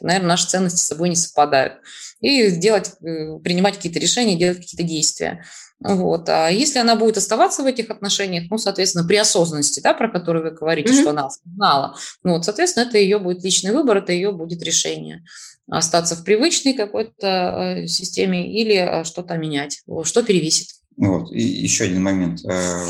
[0.01, 1.75] наверное, наши ценности с собой не совпадают.
[2.21, 5.45] И делать, принимать какие-то решения, делать какие-то действия.
[5.81, 6.29] Вот.
[6.29, 10.45] А если она будет оставаться в этих отношениях, ну, соответственно, при осознанности, да, про которую
[10.45, 11.01] вы говорите, mm-hmm.
[11.01, 15.25] что она осознала, ну, вот, соответственно, это ее будет личный выбор, это ее будет решение
[15.69, 20.69] остаться в привычной какой-то э, системе или э, что-то менять, что перевесит.
[20.97, 21.33] Вот.
[21.33, 22.45] И еще один момент.
[22.45, 22.85] Э,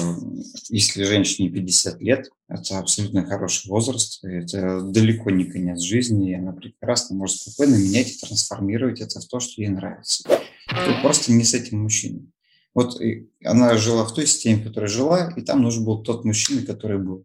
[0.69, 6.53] если женщине 50 лет, это абсолютно хороший возраст, это далеко не конец жизни, и она
[6.53, 10.25] прекрасно может спокойно менять и трансформировать это в то, что ей нравится.
[10.69, 12.29] Тут просто не с этим мужчиной.
[12.75, 13.01] Вот
[13.45, 16.99] она жила в той системе, в которой жила, и там нужен был тот мужчина, который
[16.99, 17.25] был.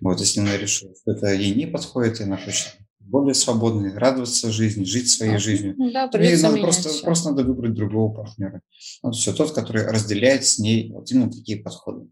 [0.00, 4.50] Вот, если она решила, что это ей не подходит, и она хочет более свободные, радоваться
[4.50, 5.74] жизни, жить своей жизнью.
[5.92, 8.62] Да, и надо просто, просто надо выбрать другого партнера.
[9.02, 12.08] Вот все, тот, который разделяет с ней вот именно такие подходы.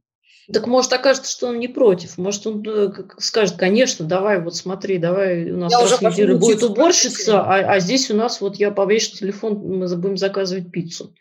[0.52, 2.16] Так может окажется, что он не против.
[2.16, 6.38] Может он э, скажет, конечно, давай вот смотри, давай у нас я раз в неделю
[6.38, 11.14] будет уборщица, а, а здесь у нас вот я повешу телефон, мы будем заказывать пиццу.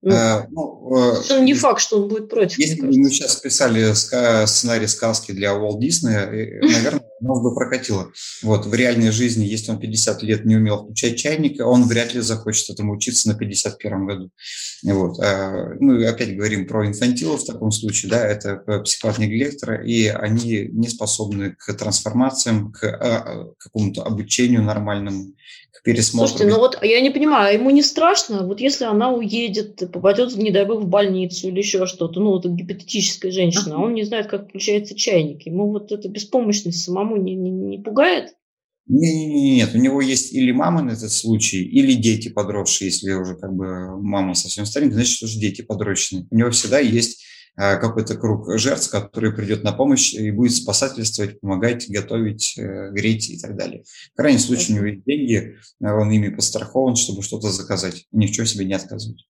[0.00, 0.96] Ну, а, ну,
[1.28, 2.58] э, не факт, что он будет против.
[2.58, 3.92] Если бы мы сейчас писали
[4.46, 8.12] сценарий сказки для Уолт Диснея, э, наверное, нас бы прокатило.
[8.42, 12.20] Вот, в реальной жизни, если он 50 лет не умел включать чайник, он вряд ли
[12.20, 14.30] захочет этому учиться на 51 году.
[14.84, 15.18] Вот.
[15.18, 20.68] А, мы опять говорим про инфантилов в таком случае, да, это психопат неглектора, и они
[20.70, 25.32] не способны к трансформациям, к а, какому-то обучению нормальному,
[25.72, 26.28] к пересмотру.
[26.28, 30.50] Слушайте, ну вот я не понимаю, ему не страшно, вот если она уедет, попадет, не
[30.50, 34.26] дай бог, в больницу или еще что-то, ну, вот гипотетическая женщина, а он не знает,
[34.26, 38.34] как включается чайник, ему вот эта беспомощность самому не, не, не пугает?
[38.86, 42.88] Не, не, не, нет, у него есть или мама на этот случай, или дети подросшие,
[42.88, 46.26] если уже как бы мама совсем старенькая, значит, уже дети подросшие.
[46.30, 47.22] У него всегда есть
[47.58, 53.38] какой-то круг жертв, который придет на помощь и будет спасательствовать, помогать, готовить, э, греть и
[53.38, 53.84] так далее.
[54.12, 58.26] В крайнем случае у него есть деньги, э, он ими пострахован, чтобы что-то заказать, ни
[58.26, 59.26] в чем себе не отказывать.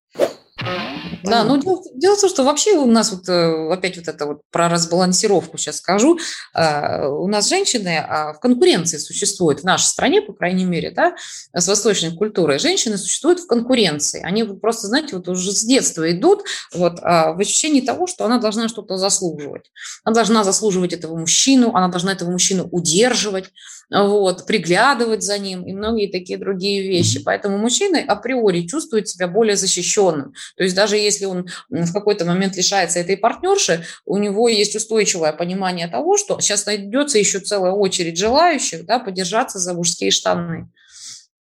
[1.23, 4.27] Да, ну дело, дело в том, что вообще у нас вот э, опять вот это
[4.27, 6.19] вот про разбалансировку сейчас скажу.
[6.55, 11.14] А, у нас женщины а, в конкуренции существуют в нашей стране, по крайней мере, да,
[11.53, 12.59] с восточной культурой.
[12.59, 14.23] Женщины существуют в конкуренции.
[14.23, 16.45] Они просто, знаете, вот уже с детства идут
[16.75, 19.71] вот а, в ощущении того, что она должна что-то заслуживать.
[20.05, 23.51] Она должна заслуживать этого мужчину, она должна этого мужчину удерживать
[23.91, 27.23] вот, приглядывать за ним и многие такие другие вещи.
[27.25, 30.35] Поэтому мужчина априори чувствует себя более защищенным.
[30.57, 35.33] То есть даже если он в какой-то момент лишается этой партнерши, у него есть устойчивое
[35.33, 40.69] понимание того, что сейчас найдется еще целая очередь желающих да, подержаться за мужские штаны.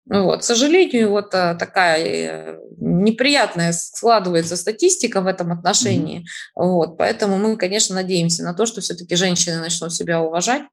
[0.10, 0.40] Вот.
[0.40, 6.20] К сожалению, вот а, такая э, неприятная складывается статистика в этом отношении.
[6.20, 6.64] Mm-hmm.
[6.64, 6.98] Вот.
[6.98, 10.64] Поэтому мы, конечно, надеемся на то, что все-таки женщины начнут себя уважать,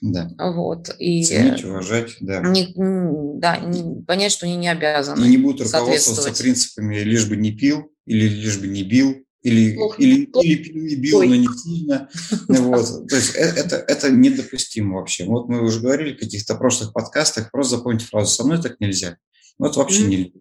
[0.00, 0.30] да.
[0.38, 0.94] Вот.
[0.98, 2.40] И Ценить, уважать, да.
[2.40, 2.72] Не,
[3.38, 5.26] да, не, понять, что они не обязаны.
[5.26, 9.74] И не будут руководствоваться принципами лишь бы не пил или лишь бы не бил, или,
[9.74, 10.46] плохо, или, плохо.
[10.46, 11.28] или пил и бил, Ой.
[11.28, 12.08] но не сильно.
[12.48, 13.08] Вот.
[13.08, 15.24] То есть э, это, это недопустимо вообще.
[15.24, 19.16] Вот мы уже говорили в каких-то прошлых подкастах, просто запомните фразу «со мной так нельзя».
[19.58, 20.08] Вот вообще mm-hmm.
[20.08, 20.40] нельзя.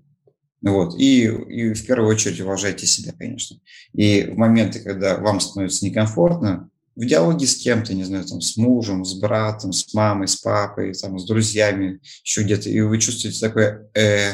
[0.62, 1.00] Вот.
[1.00, 3.58] И, и в первую очередь уважайте себя, конечно.
[3.94, 8.58] И в моменты, когда вам становится некомфортно, в диалоге с кем-то, не знаю, там, с
[8.58, 13.40] мужем, с братом, с мамой, с папой, там, с друзьями, еще где-то, и вы чувствуете
[13.40, 14.32] такое, э,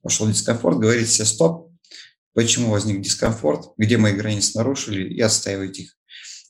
[0.00, 1.65] пошел дискомфорт, говорите себе стоп,
[2.36, 5.96] почему возник дискомфорт, где мои границы нарушили, и отстаивайте их.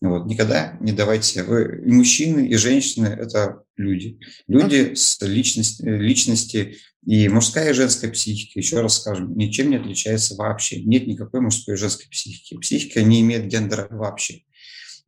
[0.00, 1.44] Вот, никогда не давайте.
[1.44, 4.18] Вы и мужчины, и женщины– это люди.
[4.48, 6.76] Люди с личность, личности,
[7.06, 10.82] и мужская и женская психика, еще раз скажем, ничем не отличается вообще.
[10.82, 12.58] Нет никакой мужской и женской психики.
[12.58, 14.42] Психика не имеет гендера вообще.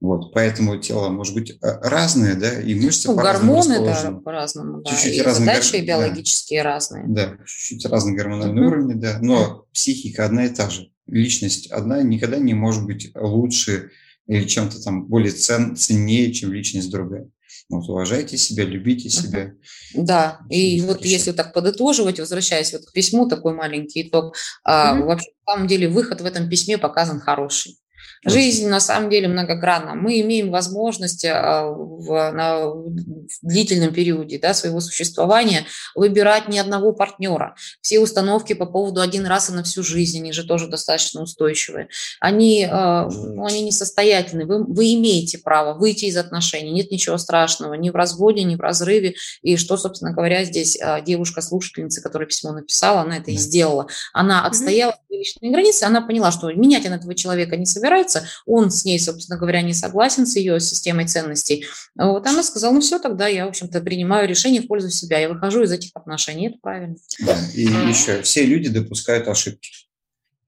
[0.01, 4.91] Вот, поэтому тело может быть э, разное, да, и мышцы ну, гормоны, да, по-разному, да,
[4.91, 5.87] чуть-чуть и разные задачи гор...
[5.87, 6.69] биологические да.
[6.69, 7.05] разные.
[7.09, 8.69] Да, чуть-чуть разные гормональные uh-huh.
[8.69, 10.93] уровни, да, но психика одна и та же.
[11.09, 13.91] Личность одна никогда не может быть лучше
[14.29, 17.29] или чем-то там более цен, ценнее, чем личность другая.
[17.69, 19.53] Вот, уважайте себя, любите себя.
[19.95, 21.09] Да, и вот хорошо.
[21.09, 24.61] если так подытоживать, возвращаясь вот к письму, такой маленький итог, mm-hmm.
[24.65, 27.79] а, вообще, на самом деле, выход в этом письме показан хороший.
[28.25, 29.95] Жизнь на самом деле многогранна.
[29.95, 32.97] Мы имеем возможность а, в, на, в
[33.43, 37.55] длительном периоде да, своего существования выбирать ни одного партнера.
[37.81, 41.89] Все установки по поводу один раз и на всю жизнь, они же тоже достаточно устойчивые.
[42.21, 44.47] Они, ну, они несостоятельны.
[44.47, 46.73] Вы, вы имеете право выйти из отношений.
[46.73, 49.15] Нет ничего страшного ни в разводе, ни в разрыве.
[49.43, 53.89] И что, собственно говоря, здесь а, девушка-слушательница, которая письмо написала, она это и сделала.
[54.13, 58.71] Она отстояла личные границы, она поняла, что менять она этого человека не собирается, нравится, он
[58.71, 61.67] с ней, собственно говоря, не согласен с ее системой ценностей.
[61.97, 65.29] Вот она сказала, ну все, тогда я, в общем-то, принимаю решение в пользу себя, я
[65.29, 66.97] выхожу из этих отношений, это правильно.
[67.21, 69.71] Да, и еще, все люди допускают ошибки.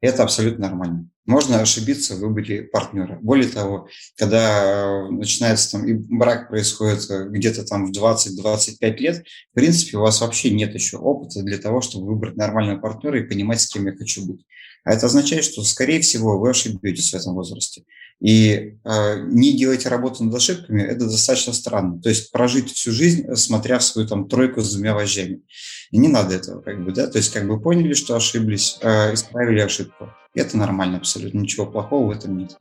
[0.00, 1.10] Это абсолютно нормально.
[1.26, 3.18] Можно ошибиться в выборе партнера.
[3.20, 3.86] Более того,
[4.16, 9.98] когда э, начинается там и брак происходит э, где-то там в 20-25 лет, в принципе,
[9.98, 13.68] у вас вообще нет еще опыта для того, чтобы выбрать нормального партнера и понимать, с
[13.68, 14.40] кем я хочу быть.
[14.84, 17.84] А это означает, что, скорее всего, вы ошибетесь в этом возрасте.
[18.20, 22.00] И э, не делать работу над ошибками– это достаточно странно.
[22.00, 25.42] То есть прожить всю жизнь, смотря в свою там тройку с двумя вожжами.
[25.90, 27.06] И не надо этого, как бы, да.
[27.06, 30.10] То есть как бы поняли, что ошиблись, э, исправили ошибку.
[30.34, 32.58] И это нормально абсолютно, ничего плохого в этом нет.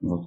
[0.00, 0.26] Вот.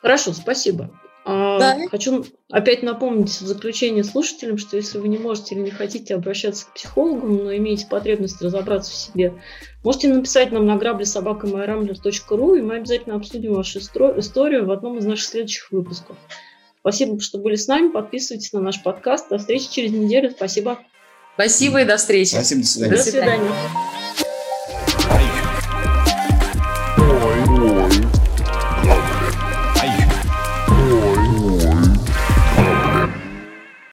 [0.00, 0.90] Хорошо, спасибо.
[1.32, 1.78] А, да.
[1.88, 6.66] Хочу опять напомнить в заключение слушателям, что если вы не можете или не хотите обращаться
[6.66, 9.34] к психологу, но имеете потребность разобраться в себе,
[9.84, 15.06] можете написать нам на грабли собакамайрамблер.ру, и мы обязательно обсудим вашу историю в одном из
[15.06, 16.16] наших следующих выпусков.
[16.80, 17.90] Спасибо, что были с нами.
[17.90, 19.28] Подписывайтесь на наш подкаст.
[19.28, 20.30] До встречи через неделю.
[20.30, 20.80] Спасибо.
[21.34, 22.30] Спасибо и до встречи.
[22.30, 22.96] Спасибо, до свидания.
[22.96, 24.29] До свидания.